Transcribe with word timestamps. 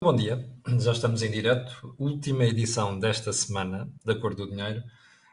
Bom 0.00 0.14
dia, 0.14 0.48
já 0.78 0.92
estamos 0.92 1.22
em 1.22 1.30
direto. 1.30 1.92
Última 1.98 2.44
edição 2.44 2.96
desta 2.96 3.32
semana 3.32 3.88
da 4.04 4.14
Cor 4.14 4.32
do 4.32 4.48
Dinheiro, 4.48 4.80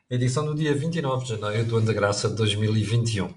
edição 0.09 0.43
do 0.43 0.55
dia 0.55 0.73
29 0.73 1.23
de 1.23 1.39
janeiro 1.39 1.67
do 1.67 1.77
ano 1.77 1.85
da 1.85 1.93
graça 1.93 2.27
de 2.27 2.35
2021. 2.35 3.31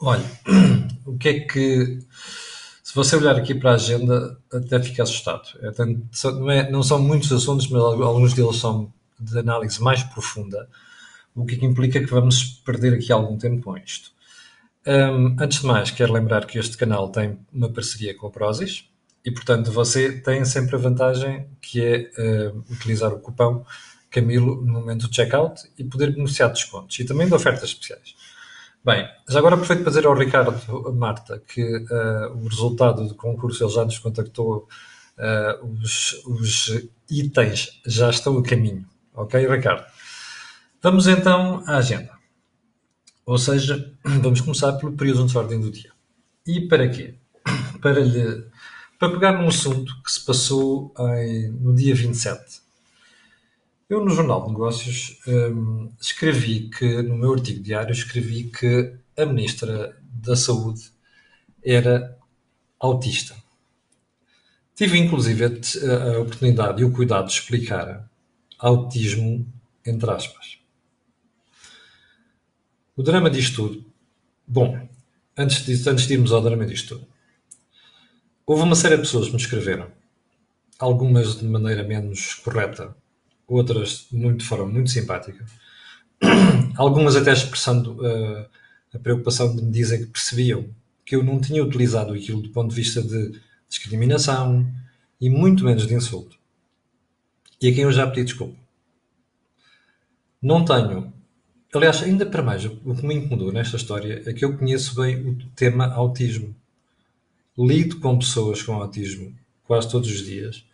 Olha, 0.00 0.24
o 1.06 1.16
que 1.16 1.28
é 1.28 1.40
que. 1.40 2.00
Se 2.82 2.92
você 2.96 3.14
olhar 3.14 3.36
aqui 3.36 3.54
para 3.54 3.70
a 3.70 3.74
agenda, 3.74 4.36
até 4.52 4.82
fica 4.82 5.04
assustado. 5.04 5.56
É 5.62 5.70
tanto, 5.70 6.04
não, 6.32 6.50
é, 6.50 6.68
não, 6.68 6.82
são 6.82 6.98
muitos 6.98 7.32
assuntos, 7.32 7.68
mas 7.68 7.80
alguns 7.80 8.34
deles 8.34 8.56
são 8.56 8.92
de 9.20 9.38
análise 9.38 9.80
mais 9.80 10.02
profunda, 10.02 10.68
o 11.32 11.46
que 11.46 11.64
implica 11.64 12.00
que 12.00 12.10
vamos 12.10 12.42
perder 12.64 12.94
aqui 12.94 13.12
algum 13.12 13.38
tempo 13.38 13.62
com 13.62 13.76
isto. 13.78 14.10
Um, 14.84 15.36
antes 15.38 15.60
de 15.60 15.66
mais, 15.66 15.92
quero 15.92 16.12
lembrar 16.12 16.44
que 16.44 16.58
este 16.58 16.76
canal 16.76 17.08
tem 17.08 17.38
uma 17.52 17.68
parceria 17.68 18.16
com 18.16 18.26
a 18.26 18.30
Prozis 18.32 18.92
e, 19.24 19.30
portanto, 19.30 19.72
você 19.72 20.20
tem 20.20 20.44
sempre 20.44 20.76
a 20.76 20.78
vantagem 20.78 21.48
que 21.60 21.82
é 21.82 22.50
uh, 22.50 22.64
utilizar 22.70 23.12
o 23.12 23.18
cupão 23.18 23.64
Camilo 24.10 24.64
no 24.64 24.74
momento 24.74 25.08
do 25.08 25.14
checkout 25.14 25.62
e 25.76 25.82
poder 25.82 26.12
beneficiar 26.12 26.48
de 26.50 26.54
descontos 26.54 26.98
e 27.00 27.04
também 27.04 27.26
de 27.26 27.34
ofertas 27.34 27.70
especiais. 27.70 28.14
Bem, 28.84 29.08
já 29.28 29.38
agora 29.38 29.54
aproveito 29.54 29.80
para 29.80 29.90
dizer 29.90 30.06
ao 30.06 30.14
Ricardo, 30.14 30.54
a 30.86 30.92
Marta, 30.92 31.42
que 31.48 31.62
uh, 31.62 32.36
o 32.36 32.46
resultado 32.46 33.08
do 33.08 33.14
concurso 33.14 33.64
ele 33.64 33.72
já 33.72 33.84
nos 33.84 33.98
contactou, 33.98 34.68
uh, 35.18 35.66
os, 35.82 36.22
os 36.26 36.86
itens 37.10 37.80
já 37.86 38.10
estão 38.10 38.38
a 38.38 38.42
caminho. 38.42 38.86
Ok, 39.14 39.40
Ricardo? 39.48 39.84
Vamos 40.82 41.06
então 41.06 41.64
à 41.66 41.78
agenda. 41.78 42.12
Ou 43.24 43.38
seja, 43.38 43.90
vamos 44.04 44.42
começar 44.42 44.74
pelo 44.74 44.92
período 44.92 45.26
de 45.26 45.38
ordem 45.38 45.60
do 45.60 45.70
dia. 45.70 45.90
E 46.46 46.68
para 46.68 46.86
quê? 46.88 47.14
Para, 47.80 48.00
lhe, 48.00 48.44
para 49.04 49.12
pegar 49.12 49.32
num 49.32 49.48
assunto 49.48 49.94
que 50.02 50.10
se 50.10 50.24
passou 50.24 50.94
em, 50.98 51.50
no 51.50 51.74
dia 51.74 51.94
27. 51.94 52.62
Eu, 53.86 54.02
no 54.02 54.10
Jornal 54.10 54.44
de 54.44 54.48
Negócios, 54.48 55.20
um, 55.26 55.92
escrevi 56.00 56.70
que, 56.70 57.02
no 57.02 57.14
meu 57.14 57.34
artigo 57.34 57.62
diário, 57.62 57.92
escrevi 57.92 58.44
que 58.44 58.94
a 59.14 59.26
Ministra 59.26 59.94
da 60.04 60.34
Saúde 60.34 60.90
era 61.62 62.16
autista. 62.80 63.36
Tive, 64.74 64.98
inclusive, 64.98 65.44
a, 65.44 65.48
a 65.48 66.20
oportunidade 66.20 66.80
e 66.80 66.84
o 66.86 66.90
cuidado 66.90 67.26
de 67.26 67.34
explicar 67.34 68.08
autismo 68.58 69.46
entre 69.84 70.10
aspas. 70.10 70.58
O 72.96 73.02
drama 73.02 73.28
disto 73.28 73.68
tudo. 73.68 73.84
Bom, 74.46 74.88
antes 75.36 75.62
de, 75.66 75.90
antes 75.90 76.06
de 76.06 76.14
irmos 76.14 76.32
ao 76.32 76.40
drama 76.40 76.64
disto 76.64 76.96
tudo, 76.96 77.13
houve 78.46 78.62
uma 78.62 78.76
série 78.76 78.96
de 78.96 79.02
pessoas 79.02 79.26
que 79.26 79.32
me 79.32 79.40
escreveram, 79.40 79.88
algumas 80.78 81.38
de 81.38 81.44
maneira 81.44 81.82
menos 81.82 82.34
correta, 82.34 82.94
outras 83.46 84.06
muito, 84.10 84.38
de 84.38 84.44
forma 84.44 84.66
muito 84.66 84.90
simpática, 84.90 85.44
algumas 86.76 87.16
até 87.16 87.32
expressando 87.32 88.00
uh, 88.00 88.46
a 88.92 88.98
preocupação 88.98 89.54
de 89.54 89.62
me 89.62 89.70
dizer 89.70 89.98
que 89.98 90.06
percebiam 90.06 90.66
que 91.04 91.16
eu 91.16 91.22
não 91.22 91.40
tinha 91.40 91.62
utilizado 91.62 92.14
aquilo 92.14 92.40
do 92.40 92.48
ponto 92.50 92.70
de 92.70 92.76
vista 92.76 93.02
de 93.02 93.40
discriminação 93.68 94.66
e 95.20 95.28
muito 95.28 95.64
menos 95.64 95.86
de 95.86 95.94
insulto. 95.94 96.38
E 97.60 97.68
a 97.68 97.74
quem 97.74 97.84
eu 97.84 97.92
já 97.92 98.06
pedi 98.06 98.24
desculpa. 98.24 98.56
Não 100.40 100.64
tenho 100.64 101.12
Aliás, 101.74 102.04
ainda 102.04 102.24
para 102.24 102.40
mais, 102.40 102.64
o 102.64 102.94
que 102.94 103.04
me 103.04 103.14
incomodou 103.14 103.52
nesta 103.52 103.76
história 103.76 104.22
é 104.24 104.32
que 104.32 104.44
eu 104.44 104.56
conheço 104.56 104.94
bem 104.94 105.16
o 105.28 105.36
tema 105.56 105.92
autismo. 105.92 106.54
Lido 107.56 108.00
com 108.00 108.18
pessoas 108.18 108.62
com 108.62 108.74
autismo 108.74 109.36
quase 109.64 109.90
todos 109.90 110.10
os 110.10 110.24
dias. 110.24 110.64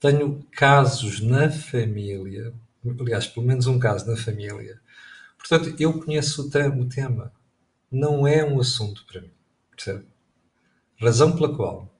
Tenho 0.00 0.44
casos 0.52 1.20
na 1.20 1.50
família, 1.50 2.52
aliás, 3.00 3.26
pelo 3.26 3.46
menos 3.46 3.66
um 3.66 3.78
caso 3.78 4.06
na 4.06 4.16
família. 4.16 4.80
Portanto, 5.36 5.74
eu 5.78 6.00
conheço 6.00 6.46
o, 6.46 6.88
tema. 6.88 7.32
Não 7.90 8.26
é 8.26 8.44
um 8.44 8.60
assunto 8.60 9.04
para 9.06 9.20
mim. 9.20 9.30
Percebe? 9.70 10.06
Razão 11.00 11.34
pela 11.34 11.54
qual, 11.54 11.92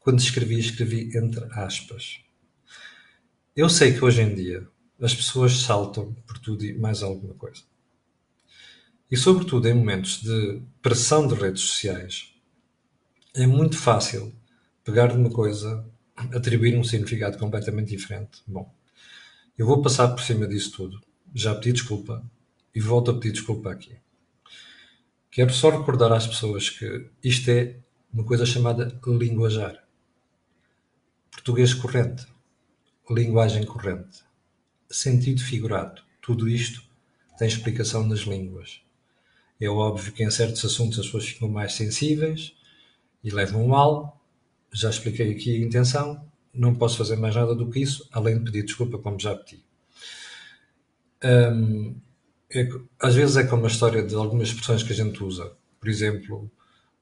quando 0.00 0.18
escrevi, 0.18 0.58
escrevi 0.58 1.16
entre 1.16 1.44
aspas. 1.52 2.20
Eu 3.54 3.68
sei 3.68 3.92
que 3.92 4.04
hoje 4.04 4.22
em 4.22 4.34
dia 4.34 4.66
as 5.00 5.14
pessoas 5.14 5.60
saltam 5.60 6.12
por 6.26 6.38
tudo 6.38 6.64
e 6.64 6.76
mais 6.76 7.02
alguma 7.02 7.34
coisa. 7.34 7.62
E, 9.10 9.16
sobretudo, 9.16 9.66
em 9.68 9.74
momentos 9.74 10.20
de 10.20 10.60
pressão 10.82 11.26
de 11.26 11.34
redes 11.34 11.62
sociais, 11.62 12.34
é 13.34 13.46
muito 13.46 13.76
fácil 13.76 14.34
pegar 14.84 15.14
numa 15.14 15.30
coisa, 15.30 15.84
atribuir 16.32 16.76
um 16.76 16.84
significado 16.84 17.38
completamente 17.38 17.90
diferente. 17.90 18.42
Bom, 18.46 18.72
eu 19.56 19.66
vou 19.66 19.82
passar 19.82 20.08
por 20.08 20.22
cima 20.22 20.46
disso 20.46 20.72
tudo. 20.72 21.00
Já 21.34 21.54
pedi 21.54 21.72
desculpa 21.72 22.24
e 22.74 22.80
volto 22.80 23.10
a 23.10 23.14
pedir 23.14 23.32
desculpa 23.32 23.70
aqui. 23.70 23.96
Quero 25.30 25.52
só 25.52 25.70
recordar 25.70 26.12
às 26.12 26.26
pessoas 26.26 26.70
que 26.70 27.10
isto 27.22 27.50
é 27.50 27.76
uma 28.12 28.24
coisa 28.24 28.46
chamada 28.46 28.98
linguajar. 29.06 29.84
Português 31.30 31.74
corrente. 31.74 32.26
Linguagem 33.10 33.64
corrente 33.64 34.28
sentido 34.90 35.42
figurado. 35.42 36.02
Tudo 36.20 36.48
isto 36.48 36.82
tem 37.38 37.48
explicação 37.48 38.06
nas 38.06 38.20
línguas. 38.20 38.80
É 39.60 39.68
óbvio 39.68 40.12
que 40.12 40.22
em 40.22 40.30
certos 40.30 40.64
assuntos 40.64 40.98
as 40.98 41.06
pessoas 41.06 41.28
ficam 41.28 41.48
mais 41.48 41.74
sensíveis 41.74 42.54
e 43.22 43.30
levam 43.30 43.66
mal. 43.66 44.20
Já 44.72 44.90
expliquei 44.90 45.32
aqui 45.32 45.56
a 45.56 45.66
intenção. 45.66 46.24
Não 46.52 46.74
posso 46.74 46.96
fazer 46.96 47.16
mais 47.16 47.34
nada 47.34 47.54
do 47.54 47.68
que 47.68 47.80
isso, 47.80 48.08
além 48.12 48.38
de 48.38 48.44
pedir 48.44 48.64
desculpa, 48.64 48.98
como 48.98 49.18
já 49.18 49.34
pedi. 49.34 49.62
Hum, 51.24 51.96
é, 52.50 52.68
às 53.00 53.14
vezes 53.14 53.36
é 53.36 53.44
como 53.44 53.64
a 53.64 53.68
história 53.68 54.02
de 54.02 54.14
algumas 54.14 54.48
expressões 54.48 54.82
que 54.82 54.92
a 54.92 54.96
gente 54.96 55.22
usa. 55.22 55.52
Por 55.80 55.88
exemplo, 55.88 56.50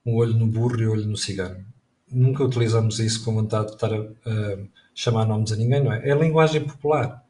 um 0.04 0.16
olho 0.16 0.34
no 0.34 0.46
burro 0.46 0.80
e 0.80 0.86
um 0.86 0.92
olho 0.92 1.06
no 1.06 1.16
cigano. 1.16 1.64
Nunca 2.10 2.44
utilizamos 2.44 2.98
isso 3.00 3.24
com 3.24 3.34
vontade 3.34 3.68
de 3.68 3.74
estar 3.74 3.92
a, 3.92 3.98
a 3.98 4.58
chamar 4.94 5.26
nomes 5.26 5.52
a 5.52 5.56
ninguém, 5.56 5.82
não 5.82 5.92
é? 5.92 6.08
É 6.08 6.14
linguagem 6.14 6.64
popular 6.64 7.26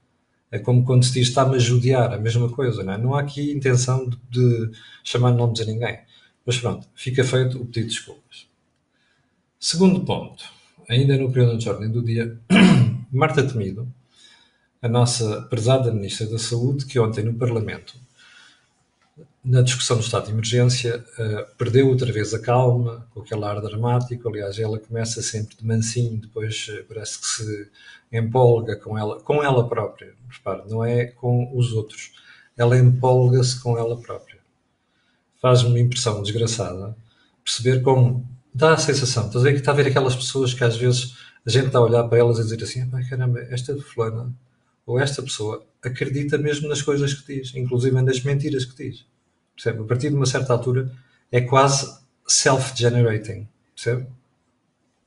é 0.50 0.58
como 0.58 0.84
quando 0.84 1.04
se 1.04 1.12
diz 1.12 1.28
está-me 1.28 1.56
a 1.56 1.58
judiar, 1.58 2.12
a 2.12 2.18
mesma 2.18 2.48
coisa, 2.50 2.82
não 2.82 2.92
é? 2.92 2.98
Não 2.98 3.14
há 3.14 3.20
aqui 3.20 3.52
intenção 3.52 4.08
de, 4.08 4.16
de 4.30 4.70
chamar 5.02 5.32
nomes 5.32 5.60
a 5.60 5.64
ninguém. 5.64 5.98
Mas 6.44 6.58
pronto, 6.58 6.86
fica 6.94 7.24
feito 7.24 7.60
o 7.60 7.66
pedido 7.66 7.88
de 7.88 7.94
desculpas. 7.94 8.48
Segundo 9.58 10.04
ponto, 10.04 10.44
ainda 10.88 11.16
no 11.16 11.32
período 11.32 11.56
de 11.56 11.68
ordem 11.68 11.90
do 11.90 12.02
dia, 12.02 12.38
Marta 13.10 13.42
Temido, 13.42 13.88
a 14.82 14.88
nossa 14.88 15.42
prezada 15.42 15.90
Ministra 15.90 16.26
da 16.26 16.38
Saúde, 16.38 16.84
que 16.84 16.98
ontem 16.98 17.24
no 17.24 17.34
Parlamento, 17.34 17.94
na 19.42 19.62
discussão 19.62 19.96
do 19.96 20.02
estado 20.02 20.26
de 20.26 20.32
emergência, 20.32 21.02
uh, 21.18 21.56
perdeu 21.56 21.88
outra 21.88 22.12
vez 22.12 22.34
a 22.34 22.38
calma, 22.38 23.06
com 23.14 23.20
aquele 23.20 23.44
ar 23.44 23.60
dramático. 23.62 24.28
Aliás, 24.28 24.58
ela 24.58 24.78
começa 24.78 25.22
sempre 25.22 25.56
de 25.56 25.64
mansinho, 25.64 26.20
depois 26.20 26.68
uh, 26.68 26.84
parece 26.86 27.18
que 27.18 27.26
se 27.26 27.70
empolga 28.12 28.76
com 28.76 28.98
ela, 28.98 29.20
com 29.20 29.42
ela 29.42 29.66
própria. 29.66 30.12
Repare, 30.28 30.68
não 30.68 30.84
é 30.84 31.06
com 31.06 31.50
os 31.56 31.72
outros. 31.72 32.12
Ela 32.56 32.76
empolga-se 32.76 33.58
com 33.60 33.78
ela 33.78 33.96
própria. 33.96 34.38
Faz-me 35.40 35.70
uma 35.70 35.80
impressão 35.80 36.22
desgraçada 36.22 36.94
perceber 37.42 37.80
como 37.80 38.28
dá 38.56 38.72
a 38.72 38.78
sensação, 38.78 39.26
estás 39.26 39.44
a 39.44 39.48
ver 39.48 39.52
que 39.52 39.58
está 39.60 39.72
a 39.72 39.74
ver 39.74 39.86
aquelas 39.86 40.16
pessoas 40.16 40.54
que 40.54 40.64
às 40.64 40.76
vezes 40.76 41.16
a 41.44 41.50
gente 41.50 41.66
está 41.66 41.78
a 41.78 41.82
olhar 41.82 42.04
para 42.04 42.18
elas 42.18 42.38
e 42.38 42.42
dizer 42.42 42.62
assim, 42.62 42.90
ah, 42.92 43.08
caramba, 43.08 43.40
esta 43.50 43.76
fulana 43.76 44.32
ou 44.86 44.98
esta 44.98 45.22
pessoa 45.22 45.64
acredita 45.82 46.38
mesmo 46.38 46.68
nas 46.68 46.80
coisas 46.80 47.12
que 47.12 47.34
diz, 47.34 47.54
inclusive 47.54 48.00
nas 48.00 48.22
mentiras 48.22 48.64
que 48.64 48.84
diz. 48.84 49.04
Percebe? 49.54 49.82
A 49.82 49.84
partir 49.84 50.08
de 50.08 50.16
uma 50.16 50.26
certa 50.26 50.52
altura 50.52 50.90
é 51.30 51.40
quase 51.40 51.98
self-generating. 52.26 53.46
Percebe? 53.74 54.06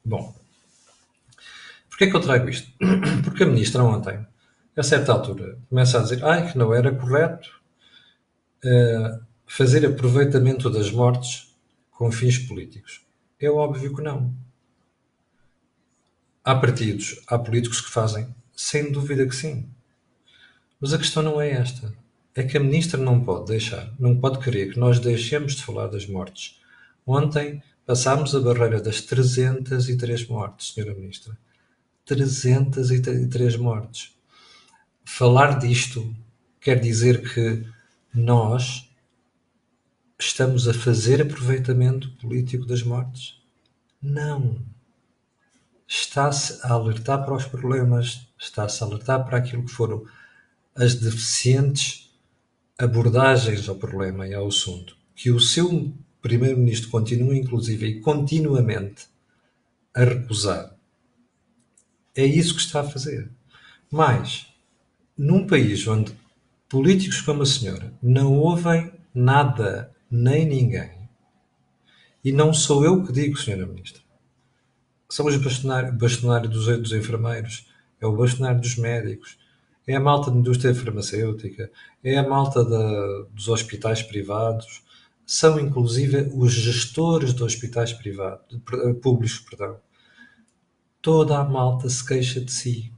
Bom, 0.06 0.36
porquê 1.90 2.08
que 2.08 2.16
eu 2.16 2.22
trago 2.22 2.50
isto? 2.50 2.72
Porque 3.24 3.44
a 3.44 3.48
ministra 3.48 3.84
ontem, 3.84 4.26
a 4.76 4.84
certa 4.84 5.12
altura, 5.12 5.58
começa 5.70 6.00
a 6.00 6.04
dizer 6.04 6.24
ai, 6.24 6.52
que 6.52 6.58
não 6.58 6.74
era 6.74 6.94
correto 6.94 7.50
uh, 8.64 9.20
fazer 9.46 9.86
aproveitamento 9.86 10.70
das 10.70 10.92
mortes 10.92 11.54
com 11.92 12.12
fins 12.12 12.38
políticos. 12.38 13.09
É 13.40 13.50
óbvio 13.50 13.96
que 13.96 14.02
não. 14.02 14.36
Há 16.44 16.56
partidos, 16.56 17.22
há 17.28 17.38
políticos 17.38 17.82
que 17.82 17.90
fazem, 17.90 18.34
sem 18.56 18.92
dúvida 18.92 19.28
que 19.28 19.36
sim. 19.36 19.70
Mas 20.80 20.94
a 20.94 20.98
questão 20.98 21.22
não 21.24 21.40
é 21.40 21.52
esta 21.52 21.94
é 22.40 22.44
que 22.44 22.58
a 22.58 22.60
ministra 22.60 23.00
não 23.00 23.22
pode 23.22 23.48
deixar, 23.48 23.94
não 24.00 24.18
pode 24.18 24.40
querer 24.40 24.72
que 24.72 24.80
nós 24.80 25.00
deixemos 25.00 25.56
de 25.56 25.64
falar 25.64 25.88
das 25.88 26.08
mortes. 26.08 26.60
Ontem 27.06 27.62
passámos 27.86 28.36
a 28.36 28.40
barreira 28.40 28.82
das 28.82 29.02
303 29.02 30.28
mortes, 30.28 30.74
senhora 30.74 30.94
ministra. 30.94 31.38
303 32.06 33.58
mortes. 33.58 34.16
Falar 35.04 35.60
disto 35.60 36.16
quer 36.62 36.80
dizer 36.80 37.34
que 37.34 37.66
nós 38.14 38.89
estamos 40.20 40.68
a 40.68 40.74
fazer 40.74 41.22
aproveitamento 41.22 42.12
político 42.18 42.66
das 42.66 42.84
mortes? 42.84 43.40
Não. 44.02 44.62
está-se 45.88 46.60
a 46.62 46.74
alertar 46.74 47.26
para 47.26 47.34
os 47.34 47.46
problemas, 47.46 48.28
está-se 48.38 48.84
a 48.84 48.88
alertar 48.88 49.26
para 49.26 49.38
aquilo 49.38 49.66
que 49.66 49.72
foram 49.72 50.06
as 50.76 50.96
deficientes 50.96 52.14
abordagens 52.78 53.68
ao 53.68 53.76
problema 53.76 54.28
e 54.28 54.34
ao 54.34 54.48
assunto, 54.48 54.96
que 55.16 55.32
o 55.32 55.40
seu 55.40 55.94
primeiro-ministro 56.22 56.90
continua, 56.90 57.36
inclusive, 57.36 57.88
e 57.88 58.02
continuamente 58.02 59.08
a 59.94 60.04
recusar. 60.04 60.76
É 62.16 62.24
isso 62.24 62.56
que 62.56 62.62
está 62.62 62.82
a 62.82 62.90
fazer. 62.90 63.30
Mas, 63.90 64.48
num 65.18 65.48
país 65.48 65.86
onde 65.88 66.14
políticos 66.70 67.22
como 67.22 67.42
a 67.42 67.46
senhora 67.46 67.94
não 68.02 68.38
ouvem 68.38 68.92
nada 69.14 69.92
nem 70.12 70.46
ninguém, 70.46 71.10
e 72.24 72.32
não 72.32 72.54
sou 72.54 72.84
eu 72.84 73.04
que 73.04 73.14
digo, 73.14 73.38
senhora 73.38 73.66
ministra, 73.66 74.02
são 75.10 75.26
os 75.26 75.36
bastonários, 75.38 75.98
bastonário 75.98 76.50
dos, 76.50 76.66
dos 76.66 76.92
enfermeiros, 76.92 77.68
é 78.00 78.06
o 78.06 78.16
bastonário 78.16 78.62
dos 78.62 78.76
médicos, 78.78 79.38
é 79.88 79.96
a 79.96 80.00
malta 80.00 80.30
da 80.30 80.38
indústria 80.38 80.76
farmacêutica, 80.76 81.72
é 82.04 82.18
a 82.18 82.28
malta 82.28 82.64
da, 82.64 83.24
dos 83.34 83.48
hospitais 83.48 84.04
privados, 84.04 84.84
são 85.26 85.60
inclusive 85.60 86.32
os 86.34 86.52
gestores 86.52 87.34
de 87.34 87.44
hospitais 87.44 87.94
privados, 87.94 88.60
públicos, 89.02 89.40
perdão. 89.40 89.78
Toda 91.02 91.40
a 91.40 91.44
malta 91.44 91.88
se 91.88 92.06
queixa 92.06 92.42
de 92.42 92.52
si. 92.52 92.92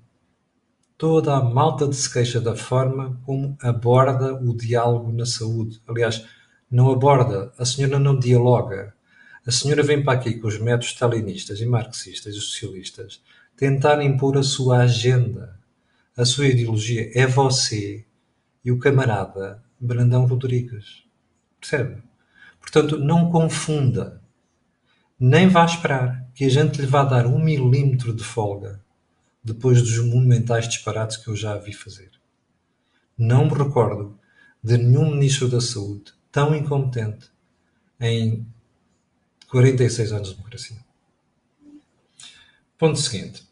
Toda 0.97 1.35
a 1.35 1.43
malta 1.43 1.91
se 1.91 2.11
queixa 2.11 2.41
da 2.41 2.55
forma 2.55 3.21
como 3.25 3.57
aborda 3.61 4.33
o 4.33 4.55
diálogo 4.55 5.11
na 5.11 5.25
saúde. 5.25 5.81
Aliás, 5.87 6.25
não 6.71 6.89
aborda, 6.89 7.51
a 7.57 7.65
senhora 7.65 7.99
não 7.99 8.17
dialoga. 8.17 8.93
A 9.45 9.51
senhora 9.51 9.83
vem 9.83 10.03
para 10.03 10.17
aqui 10.17 10.35
com 10.35 10.47
os 10.47 10.59
métodos 10.59 10.87
stalinistas 10.87 11.59
e 11.59 11.65
marxistas 11.65 12.33
e 12.33 12.39
socialistas 12.39 13.21
tentar 13.57 14.01
impor 14.01 14.37
a 14.37 14.43
sua 14.43 14.79
agenda 14.79 15.61
a 16.21 16.25
sua 16.25 16.47
ideologia 16.47 17.09
é 17.15 17.25
você 17.25 18.05
e 18.65 18.71
o 18.71 18.77
camarada 18.77 19.63
Brandão 19.79 20.25
Rodrigues. 20.25 21.03
Percebe? 21.59 22.03
Portanto, 22.59 22.99
não 22.99 23.31
confunda. 23.31 24.21
Nem 25.17 25.47
vá 25.47 25.63
esperar 25.63 26.29
que 26.35 26.43
a 26.43 26.49
gente 26.49 26.81
lhe 26.81 26.85
vá 26.85 27.05
dar 27.05 27.25
um 27.25 27.41
milímetro 27.41 28.13
de 28.13 28.23
folga 28.23 28.83
depois 29.41 29.81
dos 29.81 29.97
monumentais 29.99 30.67
disparates 30.67 31.15
que 31.15 31.29
eu 31.29 31.35
já 31.35 31.57
vi 31.57 31.71
fazer. 31.71 32.11
Não 33.17 33.45
me 33.45 33.53
recordo 33.53 34.19
de 34.61 34.77
nenhum 34.77 35.11
ministro 35.11 35.47
da 35.47 35.61
Saúde 35.61 36.13
tão 36.31 36.55
incompetente 36.55 37.29
em 37.99 38.45
46 39.49 40.11
anos 40.13 40.29
de 40.29 40.35
democracia. 40.35 40.77
Ponto 42.77 42.97
seguinte. 42.97 43.43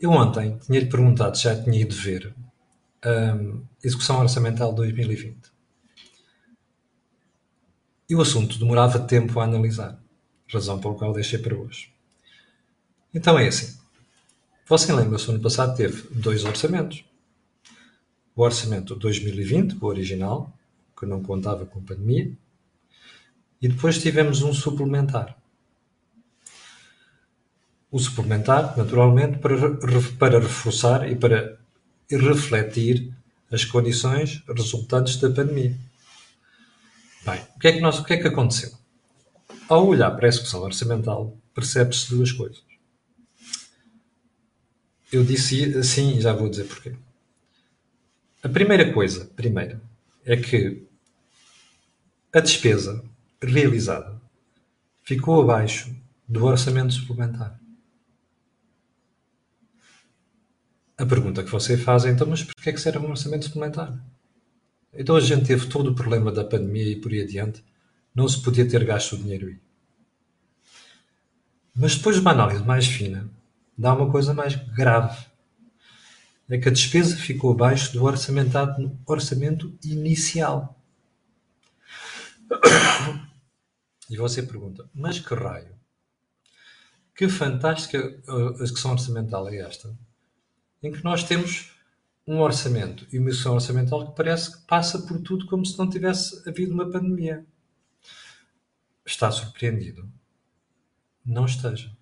Eu 0.00 0.10
ontem 0.10 0.58
tinha-lhe 0.58 0.86
perguntado 0.86 1.36
se 1.36 1.44
já 1.44 1.62
tinha 1.62 1.80
ido 1.80 1.94
ver 1.94 2.34
um, 3.04 3.62
Execução 3.82 4.20
Orçamental 4.20 4.72
2020. 4.72 5.52
E 8.08 8.14
o 8.14 8.20
assunto 8.20 8.58
demorava 8.58 8.98
tempo 8.98 9.38
a 9.40 9.44
analisar, 9.44 10.00
razão 10.52 10.78
pela 10.78 10.94
qual 10.94 11.12
deixei 11.12 11.38
para 11.38 11.56
hoje. 11.56 11.92
Então 13.14 13.38
é 13.38 13.46
assim. 13.46 13.78
Você 14.66 14.92
lembra-se, 14.92 15.30
ano 15.30 15.40
passado 15.40 15.76
teve 15.76 16.08
dois 16.14 16.44
orçamentos. 16.44 17.04
O 18.34 18.42
orçamento 18.42 18.94
2020, 18.94 19.76
o 19.80 19.86
original, 19.86 20.52
que 20.98 21.06
não 21.06 21.22
contava 21.22 21.66
com 21.66 21.82
pandemia, 21.82 22.32
e 23.60 23.68
depois 23.68 24.00
tivemos 24.00 24.42
um 24.42 24.52
suplementar, 24.52 25.36
o 27.90 27.98
suplementar, 27.98 28.76
naturalmente, 28.76 29.38
para, 29.38 29.56
para 30.18 30.38
reforçar 30.38 31.10
e 31.10 31.14
para 31.14 31.58
refletir 32.10 33.14
as 33.50 33.64
condições 33.66 34.42
resultantes 34.48 35.16
da 35.16 35.30
pandemia. 35.30 35.76
Bem, 37.24 37.40
o 37.54 37.58
que 37.58 37.68
é 37.68 37.72
que, 37.72 37.80
nós, 37.80 37.98
o 37.98 38.04
que, 38.04 38.14
é 38.14 38.16
que 38.16 38.26
aconteceu? 38.26 38.72
Ao 39.68 39.86
olhar 39.86 40.10
para 40.12 40.26
a 40.26 40.28
execução 40.28 40.62
orçamental, 40.62 41.36
percebe-se 41.54 42.10
duas 42.10 42.32
coisas. 42.32 42.62
Eu 45.12 45.22
disse 45.22 45.76
assim 45.76 46.16
e 46.16 46.20
já 46.20 46.32
vou 46.32 46.48
dizer 46.48 46.64
porquê. 46.64 46.96
A 48.42 48.48
primeira 48.48 48.92
coisa, 48.92 49.26
primeira, 49.36 49.80
é 50.24 50.36
que 50.36 50.86
a 52.32 52.40
despesa 52.40 53.04
realizada 53.40 54.20
ficou 55.02 55.42
abaixo 55.42 55.94
do 56.28 56.44
orçamento 56.44 56.92
suplementar. 56.92 57.60
A 60.96 61.04
pergunta 61.04 61.42
que 61.42 61.50
você 61.50 61.76
faz 61.76 62.04
é 62.04 62.10
então, 62.10 62.26
mas 62.26 62.44
porquê 62.44 62.70
é 62.70 62.72
que 62.72 62.80
será 62.80 63.00
um 63.00 63.10
orçamento 63.10 63.46
suplementar? 63.46 63.92
Então 64.94 65.16
a 65.16 65.20
gente 65.20 65.46
teve 65.46 65.66
todo 65.66 65.90
o 65.90 65.94
problema 65.94 66.30
da 66.30 66.44
pandemia 66.44 66.92
e 66.92 67.00
por 67.00 67.12
aí 67.12 67.22
adiante, 67.22 67.64
não 68.14 68.28
se 68.28 68.40
podia 68.42 68.68
ter 68.68 68.84
gasto 68.84 69.14
o 69.14 69.18
dinheiro 69.18 69.46
aí. 69.46 69.58
Mas 71.74 71.96
depois 71.96 72.16
de 72.16 72.22
uma 72.22 72.32
análise 72.32 72.62
mais 72.62 72.86
fina, 72.86 73.28
dá 73.76 73.94
uma 73.94 74.10
coisa 74.10 74.34
mais 74.34 74.54
grave. 74.54 75.26
É 76.48 76.58
que 76.58 76.68
a 76.68 76.72
despesa 76.72 77.16
ficou 77.16 77.52
abaixo 77.52 77.92
do 77.92 78.04
orçamentado 78.04 78.82
no 78.82 79.00
orçamento 79.06 79.76
inicial. 79.84 80.78
E 84.10 84.16
você 84.16 84.42
pergunta, 84.42 84.88
mas 84.94 85.18
que 85.18 85.34
raio? 85.34 85.74
Que 87.14 87.28
fantástica 87.28 87.98
execução 88.60 88.92
orçamental 88.92 89.48
é 89.48 89.56
esta? 89.58 89.96
em 90.82 90.90
que 90.90 91.04
nós 91.04 91.22
temos 91.22 91.70
um 92.26 92.40
orçamento 92.40 93.06
e 93.12 93.18
uma 93.18 93.28
execução 93.28 93.54
orçamental 93.54 94.08
que 94.08 94.16
parece 94.16 94.52
que 94.52 94.66
passa 94.66 95.00
por 95.02 95.20
tudo 95.20 95.46
como 95.46 95.64
se 95.64 95.78
não 95.78 95.88
tivesse 95.88 96.48
havido 96.48 96.74
uma 96.74 96.90
pandemia. 96.90 97.46
Está 99.04 99.30
surpreendido? 99.30 100.10
Não 101.24 101.44
esteja. 101.44 101.96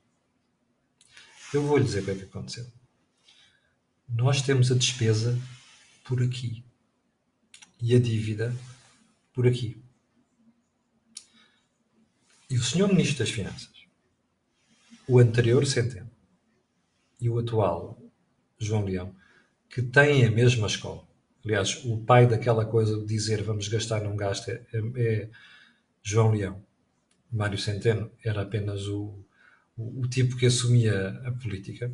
Eu 1.52 1.62
vou 1.62 1.76
lhe 1.76 1.84
dizer 1.84 2.00
o 2.00 2.04
que 2.04 2.10
é 2.10 2.14
que 2.14 2.24
aconteceu. 2.24 2.66
Nós 4.12 4.42
temos 4.42 4.70
a 4.70 4.74
despesa 4.74 5.38
por 6.04 6.22
aqui 6.22 6.64
e 7.80 7.94
a 7.94 8.00
dívida 8.00 8.54
por 9.32 9.46
aqui. 9.46 9.80
E 12.48 12.56
o 12.56 12.62
senhor 12.62 12.88
Ministro 12.88 13.18
das 13.18 13.30
Finanças, 13.30 13.70
o 15.06 15.18
anterior 15.18 15.64
Centeno 15.64 16.10
e 17.20 17.30
o 17.30 17.38
atual 17.38 18.00
João 18.58 18.84
Leão, 18.84 19.14
que 19.68 19.80
têm 19.80 20.26
a 20.26 20.30
mesma 20.30 20.66
escola. 20.66 21.08
Aliás, 21.44 21.84
o 21.84 21.98
pai 21.98 22.26
daquela 22.26 22.64
coisa 22.64 22.98
de 22.98 23.06
dizer 23.06 23.42
vamos 23.42 23.68
gastar, 23.68 24.02
não 24.02 24.16
gasta, 24.16 24.50
é, 24.72 24.78
é 24.96 25.30
João 26.02 26.32
Leão. 26.32 26.62
Mário 27.32 27.56
Centeno 27.56 28.10
era 28.24 28.42
apenas 28.42 28.86
o, 28.88 29.24
o, 29.76 30.00
o, 30.00 30.08
tipo 30.08 30.36
que 30.36 30.46
assumia 30.46 31.10
a 31.24 31.30
política 31.30 31.92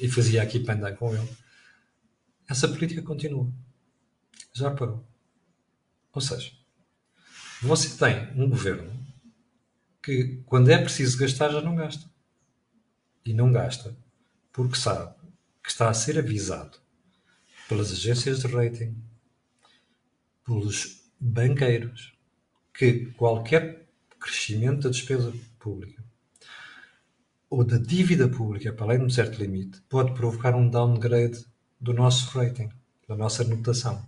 e 0.00 0.08
fazia 0.08 0.42
aqui 0.42 0.58
para 0.58 0.74
andar 0.74 0.96
com 0.96 1.14
ele. 1.14 1.28
Essa 2.48 2.68
política 2.68 3.02
continua. 3.02 3.50
Já 4.52 4.70
parou. 4.70 5.04
Ou 6.12 6.20
seja, 6.20 6.52
você 7.62 7.96
tem 7.96 8.30
um 8.40 8.48
governo 8.48 8.92
que, 10.02 10.42
quando 10.46 10.70
é 10.70 10.78
preciso 10.78 11.16
gastar, 11.18 11.50
já 11.50 11.60
não 11.62 11.76
gasta. 11.76 12.10
E 13.24 13.32
não 13.32 13.52
gasta 13.52 13.96
porque 14.52 14.76
sabe 14.76 15.14
que 15.62 15.70
está 15.70 15.88
a 15.88 15.94
ser 15.94 16.18
avisado 16.18 16.78
pelas 17.68 17.90
agências 17.92 18.40
de 18.40 18.48
rating, 18.48 18.94
pelos 20.44 21.04
banqueiros, 21.18 22.12
que 22.74 23.06
qualquer 23.12 23.86
crescimento 24.18 24.82
da 24.82 24.90
despesa 24.90 25.32
pública 25.58 26.02
ou 27.48 27.64
da 27.64 27.78
dívida 27.78 28.28
pública 28.28 28.72
para 28.72 28.86
além 28.86 28.98
de 28.98 29.04
um 29.04 29.10
certo 29.10 29.38
limite 29.38 29.80
pode 29.88 30.14
provocar 30.14 30.54
um 30.54 30.68
downgrade 30.68 31.44
do 31.82 31.92
nosso 31.92 32.38
rating, 32.38 32.70
da 33.08 33.16
nossa 33.16 33.42
notação. 33.42 34.06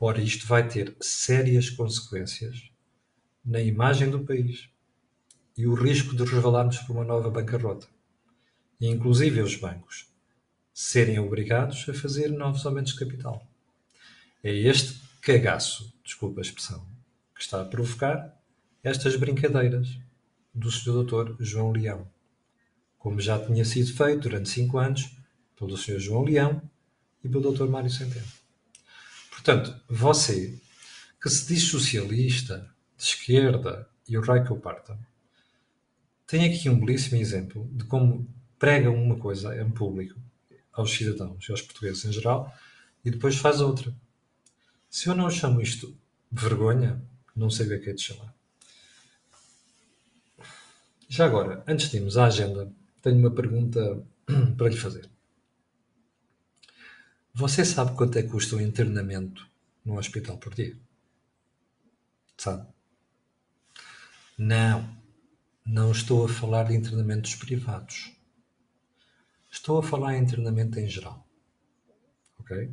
Ora, 0.00 0.18
isto 0.18 0.46
vai 0.46 0.66
ter 0.66 0.96
sérias 0.98 1.68
consequências 1.68 2.70
na 3.44 3.60
imagem 3.60 4.08
do 4.08 4.24
país 4.24 4.70
e 5.58 5.66
o 5.66 5.74
risco 5.74 6.16
de 6.16 6.24
resvalarmos 6.24 6.78
por 6.78 6.96
uma 6.96 7.04
nova 7.04 7.28
bancarrota. 7.28 7.86
E, 8.80 8.88
inclusive 8.88 9.42
os 9.42 9.56
bancos 9.56 10.10
serem 10.72 11.18
obrigados 11.18 11.86
a 11.86 11.92
fazer 11.92 12.28
novos 12.28 12.64
aumentos 12.64 12.94
de 12.94 12.98
capital. 12.98 13.46
É 14.42 14.50
este 14.50 15.02
cagaço, 15.20 15.92
desculpa 16.02 16.40
a 16.40 16.42
expressão, 16.42 16.84
que 17.34 17.42
está 17.42 17.60
a 17.60 17.66
provocar 17.66 18.34
estas 18.82 19.16
brincadeiras 19.16 19.98
do 20.54 20.70
Sr. 20.70 21.04
Dr. 21.04 21.36
João 21.40 21.72
Leão, 21.72 22.10
como 22.98 23.20
já 23.20 23.38
tinha 23.38 23.66
sido 23.66 23.92
feito 23.92 24.22
durante 24.22 24.48
cinco 24.48 24.78
anos 24.78 25.14
pelo 25.64 25.76
Sr. 25.76 25.98
João 25.98 26.22
Leão 26.22 26.62
e 27.22 27.28
pelo 27.28 27.52
Dr. 27.52 27.66
Mário 27.66 27.90
Centeno. 27.90 28.26
Portanto, 29.30 29.74
você 29.88 30.58
que 31.20 31.30
se 31.30 31.46
diz 31.52 31.64
socialista, 31.64 32.70
de 32.96 33.04
esquerda 33.04 33.88
e 34.08 34.16
o 34.16 34.20
raio 34.20 34.44
que 34.44 34.52
o 34.52 34.60
parta, 34.60 34.98
tem 36.26 36.44
aqui 36.44 36.68
um 36.68 36.78
belíssimo 36.78 37.20
exemplo 37.20 37.68
de 37.72 37.84
como 37.84 38.28
prega 38.58 38.90
uma 38.90 39.16
coisa 39.18 39.60
em 39.60 39.70
público 39.70 40.20
aos 40.72 40.92
cidadãos 40.92 41.46
e 41.48 41.50
aos 41.50 41.62
portugueses 41.62 42.04
em 42.04 42.12
geral 42.12 42.54
e 43.04 43.10
depois 43.10 43.36
faz 43.36 43.60
outra. 43.60 43.94
Se 44.90 45.08
eu 45.08 45.14
não 45.14 45.30
chamo 45.30 45.60
isto 45.60 45.96
vergonha, 46.30 47.02
não 47.34 47.50
sei 47.50 47.66
o 47.66 47.80
que 47.80 47.90
é 47.90 47.92
de 47.92 48.02
chamar. 48.02 48.34
Já 51.08 51.26
agora, 51.26 51.62
antes 51.66 51.90
de 51.90 51.96
irmos 51.96 52.16
à 52.16 52.26
agenda, 52.26 52.70
tenho 53.02 53.18
uma 53.18 53.30
pergunta 53.30 54.02
para 54.56 54.68
lhe 54.68 54.76
fazer. 54.76 55.13
Você 57.34 57.64
sabe 57.64 57.96
quanto 57.96 58.16
é 58.16 58.22
que 58.22 58.28
custa 58.28 58.54
um 58.54 58.60
internamento 58.60 59.46
num 59.84 59.96
hospital 59.98 60.38
por 60.38 60.54
dia? 60.54 60.76
Sabe? 62.36 62.66
Não. 64.38 64.88
Não 65.66 65.90
estou 65.90 66.24
a 66.24 66.28
falar 66.28 66.64
de 66.68 66.74
internamentos 66.74 67.34
privados. 67.34 68.12
Estou 69.50 69.78
a 69.78 69.82
falar 69.82 70.14
em 70.14 70.22
internamento 70.22 70.78
em 70.78 70.88
geral. 70.88 71.26
Ok? 72.38 72.72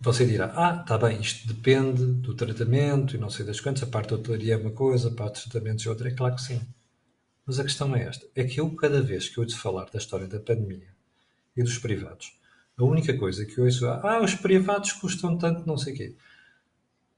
Você 0.00 0.24
dirá, 0.24 0.52
ah, 0.56 0.80
está 0.80 0.96
bem, 0.96 1.20
isto 1.20 1.46
depende 1.48 2.04
do 2.06 2.34
tratamento 2.34 3.14
e 3.14 3.18
não 3.18 3.28
sei 3.28 3.44
das 3.44 3.60
quantas, 3.60 3.82
a 3.82 3.86
parte 3.86 4.10
da 4.10 4.16
hotelaria 4.16 4.54
é 4.54 4.56
uma 4.56 4.70
coisa, 4.70 5.08
a 5.08 5.14
parte 5.14 5.34
dos 5.34 5.44
tratamentos 5.44 5.84
é 5.84 5.90
outra, 5.90 6.08
é 6.08 6.14
claro 6.14 6.34
que 6.34 6.42
sim. 6.42 6.60
Mas 7.46 7.60
a 7.60 7.62
questão 7.62 7.94
é 7.94 8.02
esta: 8.02 8.26
é 8.34 8.44
que 8.44 8.58
eu, 8.60 8.74
cada 8.74 9.00
vez 9.00 9.28
que 9.28 9.38
ouço 9.38 9.58
falar 9.58 9.88
da 9.88 9.98
história 9.98 10.26
da 10.26 10.40
pandemia 10.40 10.88
e 11.56 11.62
dos 11.62 11.78
privados, 11.78 12.36
a 12.76 12.84
única 12.84 13.16
coisa 13.16 13.46
que 13.46 13.60
ouço 13.60 13.86
é: 13.86 14.00
ah, 14.02 14.20
os 14.20 14.34
privados 14.34 14.92
custam 14.92 15.38
tanto, 15.38 15.66
não 15.66 15.78
sei 15.78 15.94
o 15.94 15.96
quê. 15.96 16.16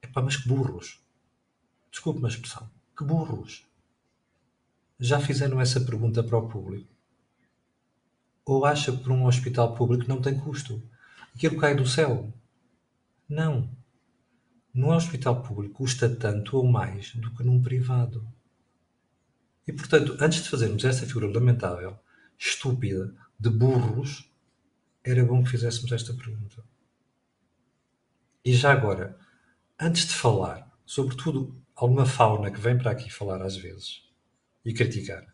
Epá, 0.02 0.20
mas 0.22 0.36
que 0.36 0.46
burros. 0.46 1.00
Desculpe 1.90 2.18
uma 2.18 2.28
expressão. 2.28 2.70
Que 2.96 3.04
burros. 3.04 3.66
Já 5.00 5.18
fizeram 5.18 5.60
essa 5.60 5.80
pergunta 5.80 6.22
para 6.22 6.36
o 6.36 6.48
público? 6.48 6.88
Ou 8.44 8.64
acha 8.64 8.92
que 8.92 8.98
por 8.98 9.12
um 9.12 9.26
hospital 9.26 9.74
público 9.74 10.08
não 10.08 10.20
tem 10.20 10.38
custo? 10.38 10.82
Aquilo 11.34 11.58
cai 11.58 11.74
do 11.74 11.86
céu? 11.86 12.32
Não. 13.28 13.70
No 14.72 14.92
hospital 14.92 15.42
público 15.42 15.74
custa 15.74 16.08
tanto 16.08 16.56
ou 16.56 16.66
mais 16.66 17.14
do 17.14 17.30
que 17.34 17.42
num 17.42 17.62
privado. 17.62 18.26
E, 19.68 19.72
portanto, 19.72 20.16
antes 20.18 20.42
de 20.42 20.48
fazermos 20.48 20.82
essa 20.82 21.04
figura 21.04 21.30
lamentável, 21.30 21.98
estúpida, 22.38 23.14
de 23.38 23.50
burros, 23.50 24.32
era 25.04 25.22
bom 25.22 25.44
que 25.44 25.50
fizéssemos 25.50 25.92
esta 25.92 26.14
pergunta. 26.14 26.64
E 28.42 28.54
já 28.54 28.72
agora, 28.72 29.18
antes 29.78 30.06
de 30.06 30.14
falar, 30.14 30.74
sobretudo 30.86 31.54
alguma 31.76 32.06
fauna 32.06 32.50
que 32.50 32.58
vem 32.58 32.78
para 32.78 32.92
aqui 32.92 33.10
falar 33.10 33.42
às 33.42 33.58
vezes 33.58 34.02
e 34.64 34.72
criticar, 34.72 35.26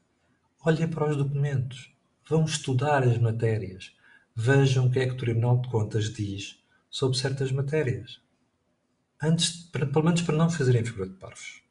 olhem 0.64 0.88
para 0.88 1.08
os 1.08 1.16
documentos, 1.16 1.94
vão 2.28 2.44
estudar 2.44 3.04
as 3.04 3.18
matérias, 3.18 3.94
vejam 4.34 4.86
o 4.86 4.90
que 4.90 4.98
é 4.98 5.06
que 5.06 5.12
o 5.12 5.16
Tribunal 5.16 5.60
de 5.60 5.68
Contas 5.68 6.12
diz 6.12 6.60
sobre 6.90 7.16
certas 7.16 7.52
matérias. 7.52 8.20
Antes, 9.22 9.70
pelo 9.70 10.04
menos 10.04 10.22
para 10.22 10.36
não 10.36 10.50
fazerem 10.50 10.84
figura 10.84 11.08
de 11.08 11.14
parvos. 11.14 11.63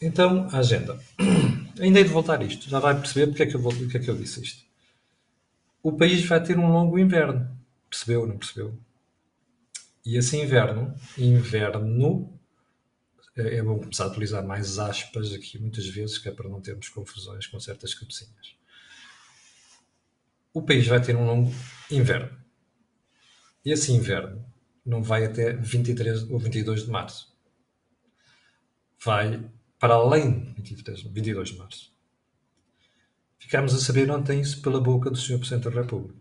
Então, 0.00 0.48
a 0.52 0.58
agenda. 0.58 0.98
Ainda 1.80 1.98
hei 1.98 2.04
de 2.04 2.10
voltar 2.10 2.40
a 2.40 2.44
isto. 2.44 2.68
Já 2.68 2.78
vai 2.78 2.98
perceber 2.98 3.28
porque 3.28 3.42
é 3.42 3.46
que 3.46 3.56
eu, 3.56 3.60
volto, 3.60 3.78
porque 3.78 3.96
é 3.96 4.00
que 4.00 4.10
eu 4.10 4.16
disse 4.16 4.42
isto. 4.42 4.64
O 5.82 5.92
país 5.92 6.24
vai 6.26 6.42
ter 6.42 6.58
um 6.58 6.70
longo 6.70 6.98
inverno. 6.98 7.48
Percebeu, 7.88 8.26
não 8.26 8.36
percebeu? 8.36 8.76
E 10.04 10.16
esse 10.16 10.36
inverno, 10.36 10.94
inverno, 11.18 12.32
é, 13.36 13.56
é 13.56 13.62
bom 13.62 13.78
começar 13.78 14.04
a 14.04 14.08
utilizar 14.08 14.44
mais 14.44 14.78
aspas 14.78 15.32
aqui 15.32 15.58
muitas 15.58 15.86
vezes, 15.86 16.18
que 16.18 16.28
é 16.28 16.32
para 16.32 16.48
não 16.48 16.60
termos 16.60 16.88
confusões 16.88 17.46
com 17.46 17.58
certas 17.60 17.94
cabecinhas. 17.94 18.56
O 20.52 20.62
país 20.62 20.86
vai 20.86 21.00
ter 21.02 21.14
um 21.16 21.26
longo 21.26 21.52
inverno. 21.90 22.36
E 23.64 23.72
esse 23.72 23.92
inverno 23.92 24.44
não 24.84 25.02
vai 25.02 25.24
até 25.24 25.52
23 25.52 26.30
ou 26.30 26.38
22 26.38 26.84
de 26.84 26.90
março. 26.90 27.36
Vai 29.04 29.44
para 29.78 29.94
além 29.94 30.52
de 30.54 30.62
23, 30.62 31.02
22 31.02 31.48
de 31.50 31.58
março. 31.58 31.92
Ficámos 33.38 33.74
a 33.74 33.78
saber 33.78 34.10
ontem 34.10 34.40
isso 34.40 34.60
pela 34.60 34.80
boca 34.80 35.10
do 35.10 35.16
Sr. 35.16 35.38
Presidente 35.38 35.64
da 35.70 35.82
República. 35.82 36.18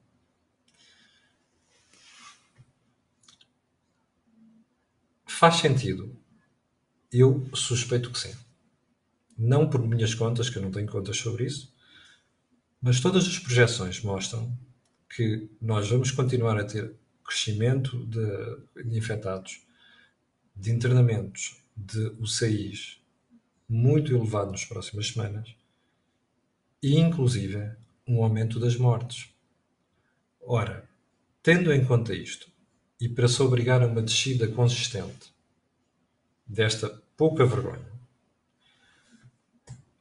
Faz 5.26 5.56
sentido? 5.56 6.16
Eu 7.12 7.50
suspeito 7.54 8.12
que 8.12 8.20
sim. 8.20 8.36
Não 9.38 9.70
por 9.70 9.86
minhas 9.86 10.14
contas, 10.14 10.50
que 10.50 10.58
eu 10.58 10.62
não 10.62 10.72
tenho 10.72 10.88
contas 10.88 11.18
sobre 11.18 11.46
isso, 11.46 11.74
mas 12.82 13.00
todas 13.00 13.26
as 13.26 13.40
projeções 13.40 14.02
mostram 14.02 14.58
que 15.10 15.50
nós 15.62 15.90
vamos 15.90 16.12
continuar 16.12 16.60
a 16.60 16.64
ter 16.64 16.96
crescimento 17.24 18.06
de 18.06 18.98
infectados, 18.98 19.66
de 20.56 20.72
internamentos, 20.72 21.64
de 21.76 22.08
UCIs, 22.20 23.02
muito 23.68 24.16
elevado 24.16 24.52
nas 24.52 24.66
próximas 24.66 25.08
semanas 25.08 25.56
e, 26.82 26.98
inclusive, 26.98 27.72
um 28.08 28.24
aumento 28.24 28.60
das 28.60 28.76
mortes. 28.78 29.30
Ora, 30.42 30.88
tendo 31.42 31.74
em 31.74 31.84
conta 31.84 32.14
isto, 32.14 32.50
e 33.00 33.10
para 33.10 33.28
se 33.28 33.42
obrigar 33.42 33.82
a 33.82 33.88
uma 33.88 34.02
descida 34.02 34.48
consistente 34.48 35.34
desta 36.48 36.90
pouca 37.18 37.46
vergonha, 37.46 37.96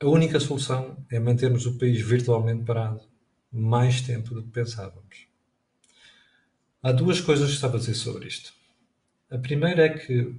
a 0.00 0.06
única 0.06 0.38
solução 0.38 0.96
é 1.10 1.18
mantermos 1.18 1.64
o 1.64 1.78
país 1.78 2.00
virtualmente 2.00 2.64
parado 2.64 3.00
mais 3.50 4.02
tempo 4.02 4.34
do 4.34 4.42
que 4.42 4.50
pensávamos. 4.50 5.26
Há 6.82 6.92
duas 6.92 7.20
coisas 7.20 7.48
que 7.48 7.54
estava 7.54 7.76
a 7.76 7.80
dizer 7.80 7.94
sobre 7.94 8.28
isto. 8.28 8.52
A 9.30 9.38
primeira 9.38 9.86
é 9.86 9.88
que 9.88 10.34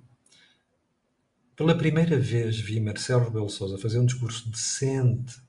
pela 1.55 1.77
primeira 1.77 2.19
vez 2.19 2.59
vi 2.59 2.79
Marcelo 2.79 3.25
Rebelo 3.25 3.49
Sousa 3.49 3.77
fazer 3.77 3.99
um 3.99 4.05
discurso 4.05 4.49
decente, 4.49 5.41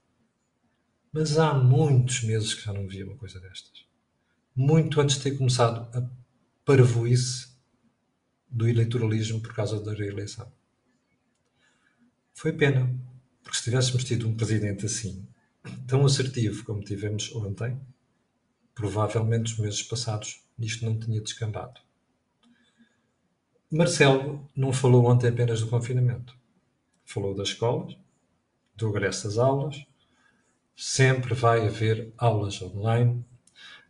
mas 1.13 1.39
há 1.39 1.55
muitos 1.55 2.23
meses 2.23 2.55
que 2.55 2.65
já 2.65 2.73
não 2.73 2.87
via 2.87 3.07
uma 3.07 3.17
coisa 3.17 3.41
destas. 3.41 3.85
Muito 4.55 5.01
antes 5.01 5.17
de 5.17 5.23
ter 5.23 5.37
começado 5.37 5.89
a 5.97 6.09
parvoíce 6.65 7.49
do 8.49 8.69
eleitoralismo 8.69 9.41
por 9.41 9.55
causa 9.55 9.81
da 9.81 9.93
reeleição. 9.93 10.51
Foi 12.35 12.53
pena, 12.53 12.95
porque 13.43 13.57
se 13.57 13.65
tivéssemos 13.65 14.05
tido 14.05 14.29
um 14.29 14.37
presidente 14.37 14.87
assim, 14.87 15.27
tão 15.87 16.05
assertivo 16.05 16.65
como 16.65 16.85
tivemos 16.85 17.35
ontem, 17.35 17.81
provavelmente 18.75 19.53
os 19.53 19.59
meses 19.59 19.83
passados 19.83 20.43
isto 20.59 20.85
não 20.85 20.99
tinha 20.99 21.21
descambado. 21.21 21.81
Marcelo 23.71 24.49
não 24.55 24.73
falou 24.73 25.07
ontem 25.07 25.29
apenas 25.29 25.61
do 25.61 25.67
confinamento. 25.67 26.39
Falou 27.05 27.35
das 27.35 27.49
escolas, 27.49 27.97
do 28.77 28.93
regresso 28.93 29.27
às 29.27 29.39
aulas. 29.39 29.85
Sempre 30.77 31.35
vai 31.35 31.67
haver 31.67 32.13
aulas 32.17 32.63
online. 32.63 33.25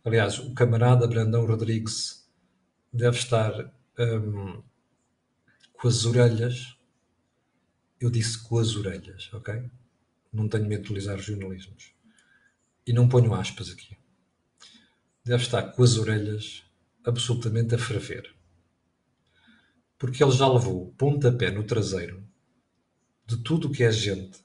Aliás, 0.03 0.39
o 0.39 0.53
camarada 0.55 1.07
Brandão 1.07 1.45
Rodrigues 1.45 2.27
deve 2.91 3.17
estar 3.19 3.71
um, 3.99 4.63
com 5.73 5.87
as 5.87 6.05
orelhas. 6.05 6.75
Eu 7.99 8.09
disse 8.09 8.41
com 8.41 8.57
as 8.57 8.75
orelhas, 8.75 9.31
ok? 9.31 9.69
Não 10.33 10.47
tenho 10.47 10.65
medo 10.65 10.81
de 10.81 10.87
utilizar 10.87 11.19
jornalismos. 11.19 11.93
E 12.85 12.93
não 12.93 13.07
ponho 13.07 13.33
aspas 13.35 13.69
aqui. 13.69 13.95
Deve 15.23 15.43
estar 15.43 15.61
com 15.73 15.83
as 15.83 15.97
orelhas 15.97 16.63
absolutamente 17.03 17.75
a 17.75 17.77
ferver 17.77 18.36
porque 19.97 20.23
ele 20.23 20.31
já 20.31 20.47
levou 20.47 20.93
pontapé 20.97 21.51
no 21.51 21.63
traseiro 21.63 22.23
de 23.25 23.37
tudo 23.37 23.67
o 23.67 23.71
que 23.71 23.83
é 23.83 23.91
gente 23.91 24.39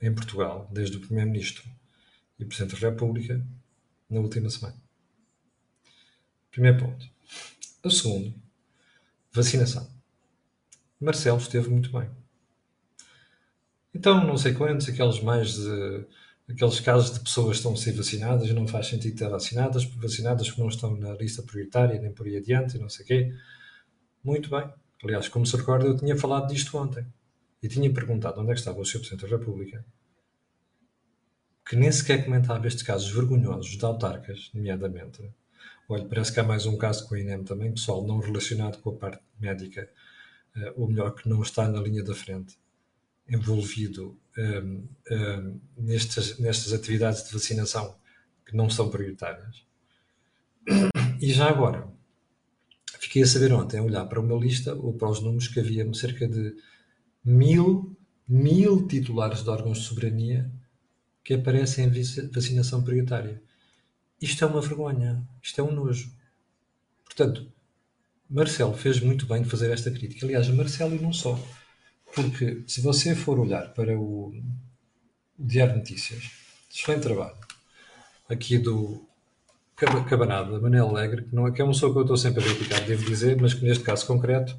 em 0.00 0.14
Portugal, 0.14 0.68
desde 0.72 0.96
o 0.96 1.00
Primeiro-Ministro 1.00 1.64
e 2.38 2.44
o 2.44 2.46
Presidente 2.46 2.80
da 2.80 2.90
República, 2.90 3.44
na 4.08 4.20
última 4.20 4.48
semana. 4.50 4.76
Primeiro 6.50 6.78
ponto. 6.78 7.06
O 7.82 7.90
segundo, 7.90 8.34
vacinação. 9.32 9.88
Marcelo 11.00 11.38
esteve 11.38 11.68
muito 11.68 11.92
bem. 11.92 12.08
Então, 13.94 14.26
não 14.26 14.36
sei 14.36 14.54
quantos, 14.54 14.88
aqueles 14.88 15.20
mais 15.20 15.54
de, 15.54 16.06
aqueles 16.48 16.80
casos 16.80 17.12
de 17.12 17.20
pessoas 17.20 17.48
que 17.48 17.56
estão 17.56 17.72
a 17.72 17.76
ser 17.76 17.92
vacinadas 17.92 18.50
não 18.50 18.66
faz 18.66 18.86
sentido 18.88 19.14
estar 19.14 19.28
vacinadas, 19.28 19.84
vacinadas 19.84 20.48
porque 20.48 20.62
não 20.62 20.68
estão 20.68 20.96
na 20.96 21.12
lista 21.14 21.42
prioritária, 21.42 22.00
nem 22.00 22.12
por 22.12 22.26
aí 22.26 22.36
adiante, 22.36 22.76
e 22.76 22.80
não 22.80 22.88
sei 22.88 23.04
o 23.04 23.08
quê. 23.08 23.34
Muito 24.26 24.50
bem. 24.50 24.68
Aliás, 25.04 25.28
como 25.28 25.46
se 25.46 25.56
recorda, 25.56 25.86
eu 25.86 25.96
tinha 25.96 26.16
falado 26.16 26.48
disto 26.48 26.76
ontem. 26.76 27.06
E 27.62 27.68
tinha 27.68 27.92
perguntado 27.94 28.40
onde 28.40 28.50
é 28.50 28.54
que 28.54 28.58
estava 28.58 28.80
o 28.80 28.84
Sr. 28.84 28.98
Presidente 28.98 29.22
da 29.22 29.38
República, 29.38 29.86
que 31.64 31.76
nem 31.76 31.92
sequer 31.92 32.24
comentava 32.24 32.66
estes 32.66 32.82
casos 32.82 33.08
vergonhosos 33.08 33.78
de 33.78 33.84
autarcas, 33.84 34.50
nomeadamente. 34.52 35.22
Olha, 35.88 36.04
parece 36.06 36.32
que 36.32 36.40
há 36.40 36.42
mais 36.42 36.66
um 36.66 36.76
caso 36.76 37.08
com 37.08 37.14
a 37.14 37.20
INEM 37.20 37.44
também, 37.44 37.72
pessoal 37.72 38.04
não 38.04 38.18
relacionado 38.18 38.78
com 38.82 38.90
a 38.90 38.96
parte 38.96 39.22
médica, 39.38 39.88
uh, 40.56 40.72
ou 40.80 40.88
melhor, 40.88 41.14
que 41.14 41.28
não 41.28 41.40
está 41.40 41.68
na 41.68 41.80
linha 41.80 42.02
da 42.02 42.14
frente, 42.14 42.58
envolvido 43.28 44.18
um, 44.36 44.88
um, 45.08 45.60
nestas, 45.76 46.36
nestas 46.40 46.72
atividades 46.72 47.24
de 47.24 47.32
vacinação 47.32 47.96
que 48.44 48.56
não 48.56 48.68
são 48.68 48.90
prioritárias. 48.90 49.64
E 51.20 51.32
já 51.32 51.48
agora, 51.48 51.95
fiquei 53.06 53.22
a 53.22 53.26
saber 53.26 53.52
ontem, 53.52 53.78
a 53.78 53.82
olhar 53.82 54.04
para 54.06 54.20
uma 54.20 54.36
lista 54.36 54.74
ou 54.74 54.92
para 54.92 55.08
os 55.08 55.20
números 55.20 55.48
que 55.48 55.60
havia 55.60 55.92
cerca 55.94 56.26
de 56.26 56.54
mil, 57.24 57.96
mil 58.28 58.86
titulares 58.86 59.42
de 59.42 59.48
órgãos 59.48 59.78
de 59.78 59.84
soberania 59.84 60.50
que 61.24 61.34
aparecem 61.34 61.86
em 61.86 62.30
vacinação 62.30 62.82
prioritária. 62.82 63.40
Isto 64.20 64.44
é 64.44 64.48
uma 64.48 64.60
vergonha, 64.60 65.26
isto 65.42 65.60
é 65.60 65.64
um 65.64 65.72
nojo. 65.72 66.12
Portanto, 67.04 67.50
Marcelo 68.28 68.74
fez 68.74 69.00
muito 69.00 69.26
bem 69.26 69.42
de 69.42 69.48
fazer 69.48 69.70
esta 69.70 69.90
crítica. 69.90 70.26
Aliás, 70.26 70.48
Marcelo 70.48 70.96
e 70.96 71.00
não 71.00 71.12
só. 71.12 71.40
Porque 72.14 72.64
se 72.66 72.80
você 72.80 73.14
for 73.14 73.38
olhar 73.38 73.72
para 73.72 73.98
o, 73.98 74.32
Diário 75.38 75.74
de 75.74 75.80
Notícias, 75.80 76.30
excelente 76.72 77.02
trabalho, 77.02 77.36
aqui 78.28 78.58
do 78.58 79.06
Cabanada, 79.76 80.58
Manel 80.58 80.88
Alegre, 80.88 81.24
que, 81.24 81.36
não 81.36 81.46
é, 81.46 81.52
que 81.52 81.60
é 81.60 81.64
uma 81.64 81.74
pessoa 81.74 81.92
que 81.92 81.98
eu 81.98 82.02
estou 82.02 82.16
sempre 82.16 82.42
a 82.42 82.46
criticar, 82.46 82.80
devo 82.80 83.04
dizer, 83.04 83.38
mas 83.38 83.52
que 83.52 83.62
neste 83.62 83.84
caso 83.84 84.06
concreto 84.06 84.58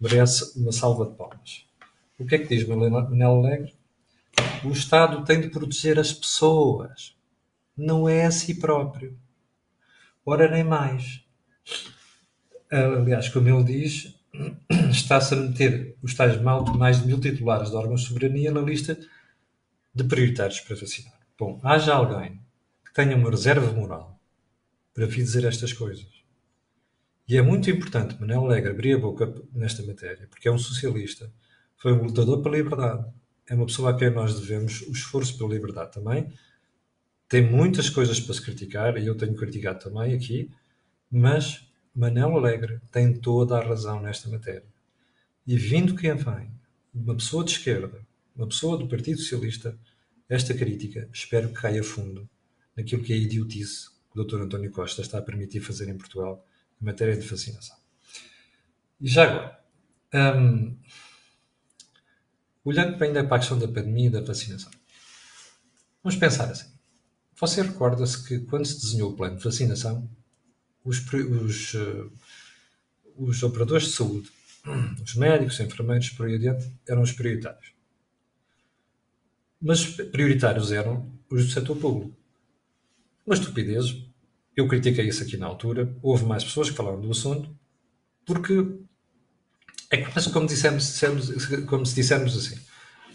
merece 0.00 0.58
uma 0.58 0.72
salva 0.72 1.06
de 1.06 1.14
palmas. 1.14 1.66
O 2.18 2.26
que 2.26 2.34
é 2.34 2.38
que 2.38 2.56
diz 2.56 2.66
Manel 2.66 3.30
Alegre? 3.30 3.72
O 4.64 4.72
Estado 4.72 5.24
tem 5.24 5.40
de 5.40 5.50
proteger 5.50 6.00
as 6.00 6.12
pessoas, 6.12 7.14
não 7.76 8.08
é 8.08 8.26
a 8.26 8.32
si 8.32 8.56
próprio. 8.58 9.16
Ora, 10.26 10.50
nem 10.50 10.64
mais. 10.64 11.24
Aliás, 12.68 13.28
como 13.28 13.48
ele 13.48 13.62
diz, 13.62 14.20
está-se 14.90 15.32
a 15.32 15.36
meter 15.36 15.96
os 16.02 16.12
tais 16.14 16.40
mais 16.42 17.00
de 17.00 17.06
mil 17.06 17.20
titulares 17.20 17.70
de 17.70 17.76
órgãos 17.76 18.00
de 18.00 18.08
soberania 18.08 18.50
na 18.50 18.60
lista 18.60 18.98
de 19.94 20.02
prioritários 20.02 20.58
para 20.58 20.74
vacinar. 20.74 21.14
Bom, 21.38 21.60
haja 21.62 21.94
alguém 21.94 22.40
que 22.84 22.92
tenha 22.92 23.16
uma 23.16 23.30
reserva 23.30 23.70
moral 23.72 24.19
vir 25.06 25.22
dizer 25.22 25.44
estas 25.44 25.72
coisas. 25.72 26.08
E 27.30 27.36
é 27.36 27.42
muito 27.42 27.70
importante 27.70 28.18
Manuel 28.20 28.46
Alegre 28.46 28.70
abrir 28.70 28.94
a 28.94 28.98
boca 28.98 29.32
nesta 29.52 29.84
matéria, 29.84 30.26
porque 30.28 30.48
é 30.48 30.50
um 30.50 30.58
socialista, 30.58 31.32
foi 31.76 31.92
um 31.92 32.02
lutador 32.02 32.42
pela 32.42 32.56
liberdade, 32.56 33.06
é 33.48 33.54
uma 33.54 33.66
pessoa 33.66 33.90
a 33.90 33.96
quem 33.96 34.10
nós 34.10 34.38
devemos 34.40 34.82
o 34.82 34.90
esforço 34.90 35.38
pela 35.38 35.54
liberdade 35.54 35.92
também. 35.92 36.32
Tem 37.28 37.40
muitas 37.48 37.88
coisas 37.88 38.18
para 38.18 38.34
se 38.34 38.42
criticar, 38.42 38.98
e 38.98 39.06
eu 39.06 39.16
tenho 39.16 39.36
criticado 39.36 39.78
também 39.78 40.12
aqui, 40.12 40.50
mas 41.08 41.70
Manel 41.94 42.36
Alegre 42.36 42.80
tem 42.90 43.14
toda 43.14 43.56
a 43.56 43.64
razão 43.64 44.00
nesta 44.02 44.28
matéria. 44.28 44.66
E 45.46 45.56
vindo 45.56 45.94
quem 45.94 46.14
vem, 46.14 46.50
uma 46.92 47.14
pessoa 47.14 47.44
de 47.44 47.52
esquerda, 47.52 48.04
uma 48.34 48.48
pessoa 48.48 48.76
do 48.76 48.88
Partido 48.88 49.20
Socialista, 49.20 49.78
esta 50.28 50.52
crítica 50.52 51.08
espero 51.12 51.48
que 51.48 51.54
caia 51.54 51.82
fundo 51.84 52.28
naquilo 52.76 53.02
que 53.02 53.12
é 53.12 53.16
idiotice 53.16 53.99
o 54.14 54.24
Dr. 54.24 54.42
António 54.42 54.70
Costa 54.70 55.02
está 55.02 55.18
a 55.18 55.22
permitir 55.22 55.60
fazer 55.60 55.88
em 55.88 55.96
Portugal 55.96 56.44
em 56.80 56.84
matéria 56.84 57.16
de 57.16 57.26
vacinação. 57.26 57.76
E 59.00 59.08
já 59.08 59.24
agora, 59.24 59.60
hum, 60.36 60.76
olhando 62.64 63.02
ainda 63.02 63.24
para 63.24 63.36
a 63.36 63.38
questão 63.38 63.58
da 63.58 63.68
pandemia 63.68 64.08
e 64.08 64.10
da 64.10 64.20
vacinação, 64.20 64.70
vamos 66.02 66.18
pensar 66.18 66.50
assim. 66.50 66.70
Você 67.38 67.62
recorda-se 67.62 68.26
que 68.26 68.40
quando 68.40 68.66
se 68.66 68.80
desenhou 68.80 69.12
o 69.12 69.16
plano 69.16 69.36
de 69.36 69.44
vacinação, 69.44 70.08
os, 70.84 70.98
os, 71.12 71.74
uh, 71.74 72.12
os 73.16 73.42
operadores 73.42 73.84
de 73.84 73.92
saúde, 73.92 74.30
os 75.02 75.14
médicos, 75.14 75.54
os 75.54 75.60
enfermeiros, 75.60 76.10
por 76.10 76.26
aí 76.26 76.34
adiante, 76.34 76.70
eram 76.86 77.02
os 77.02 77.12
prioritários. 77.12 77.72
Mas 79.60 79.84
prioritários 79.86 80.72
eram 80.72 81.10
os 81.30 81.46
do 81.46 81.52
setor 81.52 81.76
público. 81.76 82.19
Uma 83.30 83.36
estupidez. 83.36 83.96
Eu 84.56 84.66
critiquei 84.66 85.06
isso 85.06 85.22
aqui 85.22 85.36
na 85.36 85.46
altura. 85.46 85.96
Houve 86.02 86.24
mais 86.24 86.42
pessoas 86.42 86.68
que 86.68 86.74
falaram 86.74 87.00
do 87.00 87.12
assunto, 87.12 87.56
porque 88.26 88.76
é 89.88 89.98
quase 89.98 90.32
como, 90.32 90.48
dissemos, 90.48 90.82
dissemos, 90.82 91.46
como 91.66 91.86
se 91.86 91.94
dissermos 91.94 92.36
assim: 92.36 92.60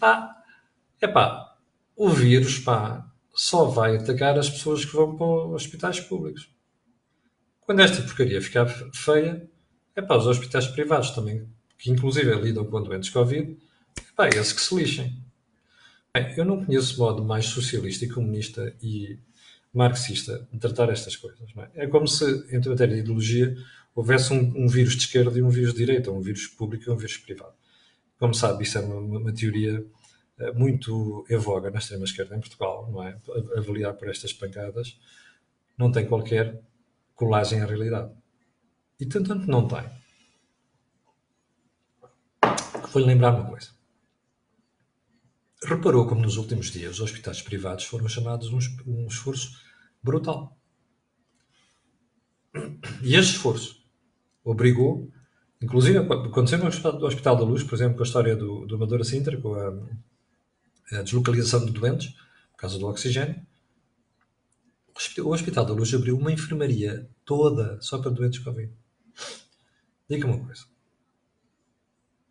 ah, 0.00 0.34
é 1.02 1.06
pá, 1.06 1.58
o 1.94 2.08
vírus 2.08 2.58
pá, 2.60 3.06
só 3.34 3.66
vai 3.66 3.98
atacar 3.98 4.38
as 4.38 4.48
pessoas 4.48 4.86
que 4.86 4.96
vão 4.96 5.18
para 5.18 5.26
os 5.26 5.52
hospitais 5.56 6.00
públicos. 6.00 6.50
Quando 7.60 7.80
esta 7.80 8.00
porcaria 8.00 8.40
ficar 8.40 8.66
feia, 8.94 9.46
é 9.94 10.00
para 10.00 10.16
os 10.16 10.26
hospitais 10.26 10.66
privados 10.66 11.10
também, 11.10 11.46
que 11.76 11.90
inclusive 11.90 12.34
lidam 12.36 12.64
com 12.64 12.82
doentes 12.82 13.10
Covid, 13.10 13.54
é 13.98 14.12
pá, 14.16 14.28
esses 14.28 14.54
que 14.54 14.62
se 14.62 14.74
lixem. 14.74 15.22
Bem, 16.14 16.32
eu 16.38 16.46
não 16.46 16.64
conheço 16.64 16.98
modo 16.98 17.22
mais 17.22 17.44
socialista 17.44 18.06
e 18.06 18.08
comunista 18.08 18.74
e 18.82 19.18
marxista 19.76 20.48
de 20.50 20.58
tratar 20.58 20.90
estas 20.90 21.16
coisas. 21.16 21.50
É? 21.74 21.84
é? 21.84 21.86
como 21.86 22.08
se, 22.08 22.24
entre 22.50 22.70
matéria 22.70 22.94
de 22.94 23.02
ideologia, 23.02 23.54
houvesse 23.94 24.32
um, 24.32 24.64
um, 24.64 24.66
vírus 24.66 24.94
de 24.94 25.00
esquerda 25.00 25.38
e 25.38 25.42
um 25.42 25.50
vírus 25.50 25.72
de 25.72 25.78
direita, 25.78 26.10
um 26.10 26.20
vírus 26.20 26.46
público 26.46 26.88
e 26.88 26.92
um 26.92 26.96
vírus 26.96 27.18
privado. 27.18 27.54
Como 28.18 28.32
sabe, 28.34 28.64
isso 28.64 28.78
é 28.78 28.80
uma, 28.80 29.18
uma 29.18 29.32
teoria 29.34 29.84
uh, 30.38 30.58
muito 30.58 31.26
em 31.28 31.36
voga 31.36 31.70
na 31.70 31.78
extrema-esquerda 31.78 32.34
em 32.34 32.40
Portugal, 32.40 32.90
não 32.90 33.02
é? 33.02 33.18
Avaliar 33.56 33.92
por 33.94 34.08
estas 34.08 34.32
pancadas, 34.32 34.98
não 35.76 35.92
tem 35.92 36.06
qualquer 36.06 36.58
colagem 37.14 37.60
à 37.60 37.66
realidade. 37.66 38.10
E 38.98 39.04
tanto 39.04 39.34
não 39.34 39.68
tem. 39.68 39.84
Vou-lhe 42.92 43.06
lembrar 43.06 43.34
uma 43.34 43.46
coisa. 43.46 43.68
Reparou 45.62 46.06
como 46.06 46.22
nos 46.22 46.38
últimos 46.38 46.70
dias 46.70 46.94
os 46.94 47.00
hospitais 47.00 47.42
privados 47.42 47.84
foram 47.84 48.08
chamados 48.08 48.50
um, 48.52 48.58
um 48.86 49.06
esforço 49.06 49.65
brutal. 50.06 50.56
E 53.02 53.14
este 53.16 53.32
esforço 53.34 53.84
obrigou, 54.44 55.10
inclusive 55.60 55.98
aconteceu 55.98 56.58
no 56.58 56.68
Hospital, 56.68 57.36
da 57.36 57.42
Luz, 57.42 57.64
por 57.64 57.74
exemplo, 57.74 57.96
com 57.96 58.02
a 58.02 58.06
história 58.06 58.36
do, 58.36 58.64
do 58.66 58.76
Amadora 58.76 59.04
Sintra, 59.04 59.36
com 59.38 59.54
a, 59.54 60.98
a 60.98 61.02
deslocalização 61.02 61.66
de 61.66 61.72
doentes, 61.72 62.14
por 62.52 62.58
causa 62.58 62.78
do 62.78 62.86
oxigênio, 62.86 63.44
o 65.22 65.30
Hospital 65.30 65.66
da 65.66 65.74
Luz 65.74 65.92
abriu 65.92 66.16
uma 66.16 66.32
enfermaria 66.32 67.10
toda 67.24 67.78
só 67.82 67.98
para 67.98 68.10
doentes 68.10 68.38
Covid. 68.38 68.72
Diga-me 70.08 70.32
uma 70.32 70.46
coisa. 70.46 70.64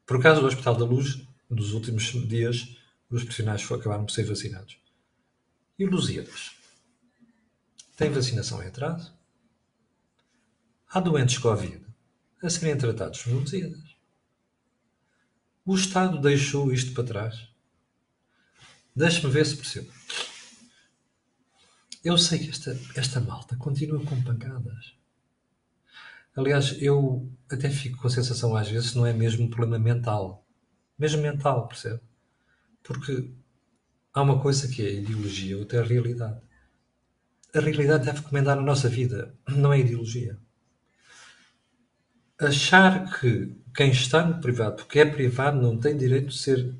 Por 0.06 0.20
causa 0.22 0.42
do 0.42 0.48
Hospital 0.48 0.76
da 0.76 0.86
Luz, 0.86 1.28
nos 1.48 1.74
últimos 1.74 2.04
dias, 2.28 2.76
os 3.10 3.22
profissionais 3.24 3.70
acabaram 3.72 4.06
por 4.06 4.12
ser 4.12 4.26
vacinados. 4.26 4.80
E? 5.78 5.86
Tem 7.96 8.10
vacinação 8.10 8.62
em 8.62 8.68
atraso? 8.68 9.16
Há 10.90 11.00
doentes 11.00 11.38
Covid 11.38 11.86
a 12.44 12.50
serem 12.50 12.78
tratados 12.78 13.26
Lusíadas. 13.26 13.96
O 15.66 15.76
Estado 15.76 16.20
deixou 16.20 16.72
isto 16.72 16.94
para 16.94 17.06
trás. 17.06 17.50
Deixe-me 18.96 19.32
ver 19.32 19.46
se 19.46 19.56
percebo. 19.56 19.92
Eu 22.04 22.18
sei 22.18 22.40
que 22.40 22.50
esta, 22.50 22.80
esta 22.96 23.20
malta 23.20 23.56
continua 23.56 24.04
com 24.06 24.22
pancadas. 24.22 24.96
Aliás, 26.36 26.80
eu 26.82 27.32
até 27.50 27.70
fico 27.70 27.98
com 27.98 28.08
a 28.08 28.12
sensação 28.12 28.56
às 28.56 28.70
vezes 28.70 28.94
não 28.94 29.06
é 29.06 29.14
mesmo 29.14 29.46
um 29.46 29.50
problema 29.50 29.80
mental. 29.80 30.46
Mesmo 31.00 31.22
mental, 31.22 31.68
percebe? 31.68 32.02
Porque 32.84 33.34
há 34.14 34.22
uma 34.22 34.40
coisa 34.42 34.68
que 34.68 34.82
é 34.84 34.88
a 34.88 34.94
ideologia, 34.94 35.58
outra 35.58 35.80
é 35.80 35.82
a 35.82 35.86
realidade. 35.86 36.45
A 37.56 37.60
realidade 37.62 38.06
deve 38.06 38.20
recomendar 38.20 38.58
a 38.58 38.62
nossa 38.62 38.90
vida, 38.90 39.34
não 39.48 39.72
é 39.72 39.80
ideologia. 39.80 40.38
Achar 42.38 43.18
que 43.18 43.56
quem 43.74 43.92
está 43.92 44.26
no 44.26 44.42
privado, 44.42 44.76
porque 44.76 45.00
é 45.00 45.06
privado, 45.06 45.62
não 45.62 45.78
tem 45.78 45.96
direito 45.96 46.28
de 46.28 46.38
ser 46.38 46.76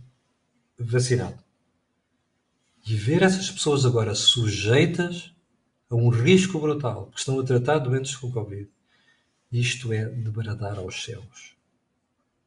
vacinado 0.78 1.46
e 2.86 2.96
ver 2.96 3.24
essas 3.24 3.50
pessoas 3.50 3.86
agora 3.86 4.14
sujeitas 4.14 5.34
a 5.90 5.96
um 5.96 6.10
risco 6.10 6.60
brutal, 6.60 7.08
que 7.08 7.20
estão 7.20 7.40
a 7.40 7.44
tratar 7.44 7.80
doentes 7.80 8.16
com 8.16 8.32
Covid, 8.32 8.70
isto 9.52 9.92
é 9.92 10.06
de 10.06 10.30
bradar 10.30 10.78
aos 10.78 11.04
céus. 11.04 11.56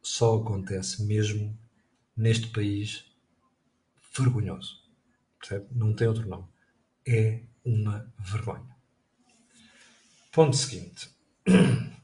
Só 0.01 0.37
acontece 0.37 1.03
mesmo 1.03 1.59
neste 2.17 2.49
país 2.49 3.05
vergonhoso. 4.17 4.83
Percebe? 5.41 5.67
Não 5.73 5.93
tem 5.93 6.07
outro 6.07 6.29
nome. 6.29 6.47
É 7.07 7.43
uma 7.69 8.11
vergonha. 8.19 8.77
Ponto 10.33 10.57
seguinte. 10.57 11.11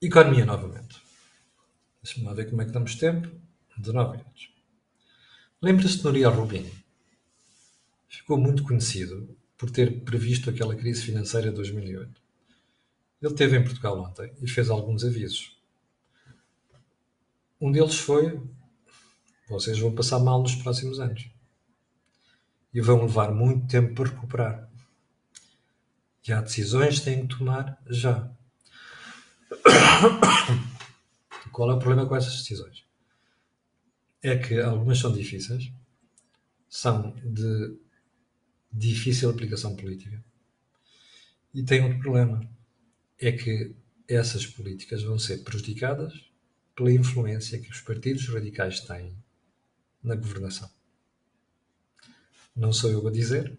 Economia 0.00 0.44
novamente. 0.44 1.02
Deixa-me 2.02 2.34
ver 2.34 2.50
como 2.50 2.60
é 2.60 2.66
que 2.66 2.72
damos 2.72 2.94
tempo. 2.96 3.28
19 3.78 4.18
minutos. 4.18 4.50
Lembra-se 5.60 5.96
de 5.96 6.04
Noriel 6.04 6.30
Rubini? 6.30 6.72
Ficou 8.08 8.38
muito 8.38 8.62
conhecido 8.62 9.36
por 9.56 9.70
ter 9.70 10.04
previsto 10.04 10.50
aquela 10.50 10.76
crise 10.76 11.02
financeira 11.02 11.48
de 11.48 11.56
2008. 11.56 12.22
Ele 13.22 13.32
esteve 13.32 13.56
em 13.56 13.64
Portugal 13.64 13.98
ontem 13.98 14.32
e 14.40 14.48
fez 14.48 14.68
alguns 14.68 15.02
avisos. 15.04 15.56
Um 17.60 17.72
deles 17.72 17.96
foi: 17.96 18.40
vocês 19.48 19.78
vão 19.78 19.94
passar 19.94 20.18
mal 20.18 20.42
nos 20.42 20.54
próximos 20.54 21.00
anos 21.00 21.33
e 22.74 22.80
vão 22.80 23.02
levar 23.02 23.32
muito 23.32 23.68
tempo 23.68 23.94
para 23.94 24.10
recuperar. 24.10 24.68
E 26.26 26.32
há 26.32 26.40
decisões 26.40 26.98
que 26.98 27.04
têm 27.04 27.26
que 27.26 27.38
tomar 27.38 27.80
já. 27.88 28.28
Qual 31.52 31.70
é 31.70 31.74
o 31.74 31.78
problema 31.78 32.08
com 32.08 32.16
essas 32.16 32.38
decisões? 32.38 32.84
É 34.20 34.36
que 34.36 34.60
algumas 34.60 34.98
são 34.98 35.12
difíceis, 35.12 35.70
são 36.68 37.14
de 37.22 37.78
difícil 38.72 39.30
aplicação 39.30 39.76
política. 39.76 40.24
E 41.52 41.62
tem 41.62 41.84
outro 41.84 42.00
problema: 42.00 42.48
é 43.20 43.30
que 43.30 43.76
essas 44.08 44.46
políticas 44.46 45.02
vão 45.02 45.18
ser 45.18 45.44
prejudicadas 45.44 46.12
pela 46.74 46.90
influência 46.90 47.60
que 47.60 47.70
os 47.70 47.80
partidos 47.80 48.26
radicais 48.28 48.80
têm 48.80 49.14
na 50.02 50.16
governação. 50.16 50.73
Não 52.54 52.72
sou 52.72 52.90
eu 52.90 53.06
a 53.06 53.10
dizer, 53.10 53.58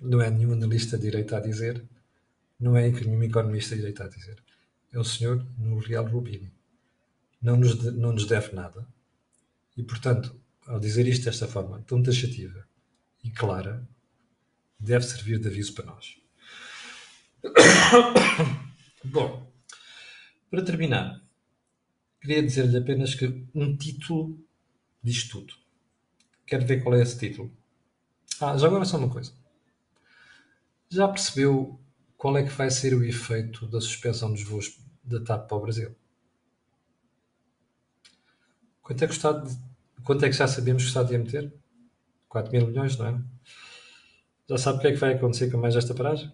não 0.00 0.20
é 0.20 0.30
nenhum 0.30 0.52
analista 0.52 0.96
de 0.96 1.04
direito 1.04 1.34
a 1.34 1.40
dizer, 1.40 1.84
não 2.58 2.76
é 2.76 2.88
nenhum 2.90 3.22
economista 3.22 3.74
de 3.74 3.80
direito 3.80 4.02
a 4.02 4.08
dizer. 4.08 4.42
É 4.92 4.98
o 4.98 5.04
senhor 5.04 5.46
no 5.58 5.78
Real 5.78 6.06
Rubini. 6.06 6.52
Não 7.42 7.56
nos, 7.56 7.82
não 7.94 8.12
nos 8.12 8.26
deve 8.26 8.54
nada. 8.54 8.86
E, 9.76 9.82
portanto, 9.82 10.34
ao 10.66 10.80
dizer 10.80 11.06
isto 11.06 11.26
desta 11.26 11.46
forma 11.46 11.82
tão 11.82 12.02
taxativa 12.02 12.66
e 13.22 13.30
clara, 13.30 13.86
deve 14.78 15.04
servir 15.04 15.38
de 15.38 15.48
aviso 15.48 15.74
para 15.74 15.86
nós. 15.86 16.16
Bom, 19.04 19.52
para 20.50 20.64
terminar, 20.64 21.22
queria 22.20 22.42
dizer-lhe 22.42 22.78
apenas 22.78 23.14
que 23.14 23.46
um 23.54 23.76
título 23.76 24.38
diz 25.02 25.28
tudo. 25.28 25.54
Quero 26.46 26.66
ver 26.66 26.82
qual 26.82 26.94
é 26.94 27.02
esse 27.02 27.18
título. 27.18 27.54
Ah, 28.40 28.56
já 28.56 28.66
agora 28.66 28.84
só 28.84 28.98
uma 28.98 29.10
coisa. 29.10 29.32
Já 30.88 31.08
percebeu 31.08 31.78
qual 32.16 32.36
é 32.36 32.42
que 32.42 32.50
vai 32.50 32.70
ser 32.70 32.94
o 32.94 33.04
efeito 33.04 33.66
da 33.66 33.80
suspensão 33.80 34.32
dos 34.32 34.42
voos 34.42 34.78
da 35.02 35.20
TAP 35.20 35.48
para 35.48 35.56
o 35.56 35.60
Brasil? 35.60 35.96
Quanto 38.82 39.02
é 39.02 39.06
que, 39.06 39.14
está 39.14 39.32
de... 39.32 39.56
Quanto 40.04 40.24
é 40.24 40.28
que 40.28 40.36
já 40.36 40.46
sabemos 40.46 40.82
que 40.82 40.88
está 40.88 41.02
de 41.02 41.18
meter? 41.18 41.52
4 42.28 42.52
mil 42.52 42.66
milhões, 42.68 42.96
não 42.96 43.06
é? 43.06 43.20
Já 44.48 44.58
sabe 44.58 44.78
o 44.78 44.80
que 44.80 44.86
é 44.88 44.92
que 44.92 44.98
vai 44.98 45.14
acontecer 45.14 45.50
com 45.50 45.58
mais 45.58 45.74
esta 45.74 45.94
paragem? 45.94 46.32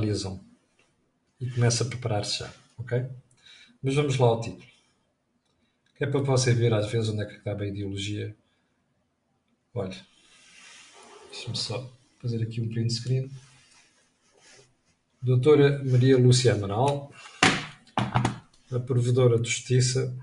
Liaison. 0.00 0.42
E 1.40 1.50
começa 1.50 1.84
a 1.84 1.86
preparar-se 1.86 2.38
já, 2.38 2.52
ok? 2.78 3.06
Mas 3.82 3.94
vamos 3.94 4.16
lá 4.16 4.28
ao 4.28 4.40
título. 4.40 4.66
Que 5.96 6.04
é 6.04 6.06
para 6.06 6.20
você 6.20 6.54
ver 6.54 6.72
às 6.72 6.90
vezes 6.90 7.10
onde 7.10 7.22
é 7.22 7.26
que 7.26 7.36
acaba 7.36 7.64
a 7.64 7.66
ideologia. 7.66 8.34
Olha, 9.74 10.06
deixa-me 11.30 11.56
só 11.56 11.90
fazer 12.20 12.42
aqui 12.42 12.60
um 12.60 12.68
print 12.68 12.92
screen. 12.92 13.30
Doutora 15.22 15.82
Maria 15.82 16.18
Lúcia 16.18 16.52
Amaral, 16.52 17.10
a 18.70 18.78
provedora 18.80 19.40
de 19.40 19.48
justiça, 19.48 20.14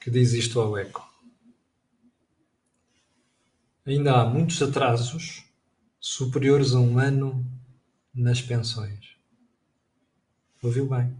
que 0.00 0.10
diz 0.10 0.32
isto 0.32 0.58
ao 0.58 0.76
eco. 0.76 1.08
Ainda 3.86 4.20
há 4.20 4.24
muitos 4.24 4.60
atrasos 4.60 5.44
superiores 6.00 6.74
a 6.74 6.80
um 6.80 6.98
ano 6.98 7.46
nas 8.12 8.42
pensões. 8.42 9.16
Ouviu 10.60 10.88
bem? 10.88 11.16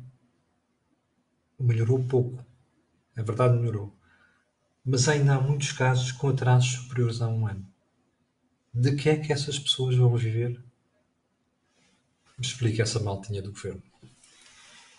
Melhorou 1.60 2.04
pouco. 2.08 2.44
É 3.14 3.22
verdade, 3.22 3.56
melhorou. 3.56 3.96
Mas 4.86 5.08
ainda 5.08 5.34
há 5.34 5.40
muitos 5.40 5.72
casos 5.72 6.12
com 6.12 6.28
atrasos 6.28 6.72
superiores 6.72 7.20
a 7.20 7.28
um 7.28 7.46
ano. 7.46 7.66
De 8.72 8.94
que 8.94 9.08
é 9.08 9.16
que 9.16 9.32
essas 9.32 9.58
pessoas 9.58 9.96
vão 9.96 10.14
viver? 10.16 10.62
Explique 12.38 12.80
essa 12.80 13.00
maltinha 13.00 13.42
do 13.42 13.50
governo. 13.50 13.82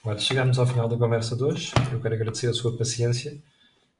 Olha, 0.04 0.20
chegamos 0.20 0.60
ao 0.60 0.68
final 0.68 0.90
da 0.90 0.98
conversa 0.98 1.36
de 1.36 1.44
hoje. 1.44 1.72
Eu 1.92 2.02
quero 2.02 2.16
agradecer 2.16 2.48
a 2.48 2.54
sua 2.54 2.78
paciência 2.78 3.42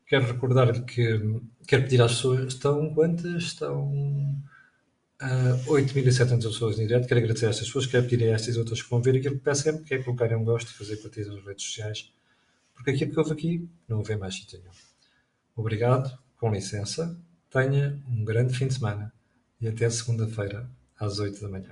Quero 0.08 0.26
recordar-lhe 0.26 0.82
que 0.84 1.20
quero 1.68 1.84
pedir 1.84 2.02
às 2.02 2.14
pessoas, 2.14 2.54
estão 2.54 2.94
quantas? 2.94 3.44
Estão 3.44 3.92
uh, 5.22 5.66
8.700 5.68 6.44
pessoas 6.44 6.80
em 6.80 6.88
direto. 6.88 7.10
Quero 7.10 7.20
agradecer 7.20 7.48
a 7.48 7.50
estas 7.50 7.68
pessoas, 7.68 7.88
quero 7.88 8.08
pedir 8.08 8.24
a 8.24 8.36
estas 8.36 8.56
e 8.56 8.60
outras 8.60 8.82
que 8.82 8.90
vão 8.90 9.02
ver 9.02 9.18
aquilo 9.18 9.36
que 9.36 9.42
peço 9.42 9.64
sempre, 9.64 9.84
que 9.84 9.94
é 9.94 10.02
colocarem 10.02 10.38
um 10.38 10.46
gosto 10.46 10.70
e 10.70 10.74
fazer 10.74 10.96
partidas 10.98 11.36
nas 11.36 11.46
redes 11.46 11.66
sociais, 11.66 12.14
porque 12.74 12.92
aquilo 12.92 13.12
que 13.12 13.20
houve 13.20 13.34
aqui 13.34 13.70
não 13.86 13.98
houve 13.98 14.16
mais 14.16 14.36
sítio 14.36 14.60
nenhum. 14.60 14.72
Obrigado, 15.58 16.16
com 16.38 16.52
licença, 16.52 17.20
tenha 17.50 18.00
um 18.08 18.24
grande 18.24 18.54
fim 18.54 18.68
de 18.68 18.76
semana 18.76 19.12
e 19.60 19.68
até 19.68 19.90
segunda-feira 19.90 20.70
às 21.00 21.18
8 21.18 21.42
da 21.42 21.50
manhã. 21.50 21.72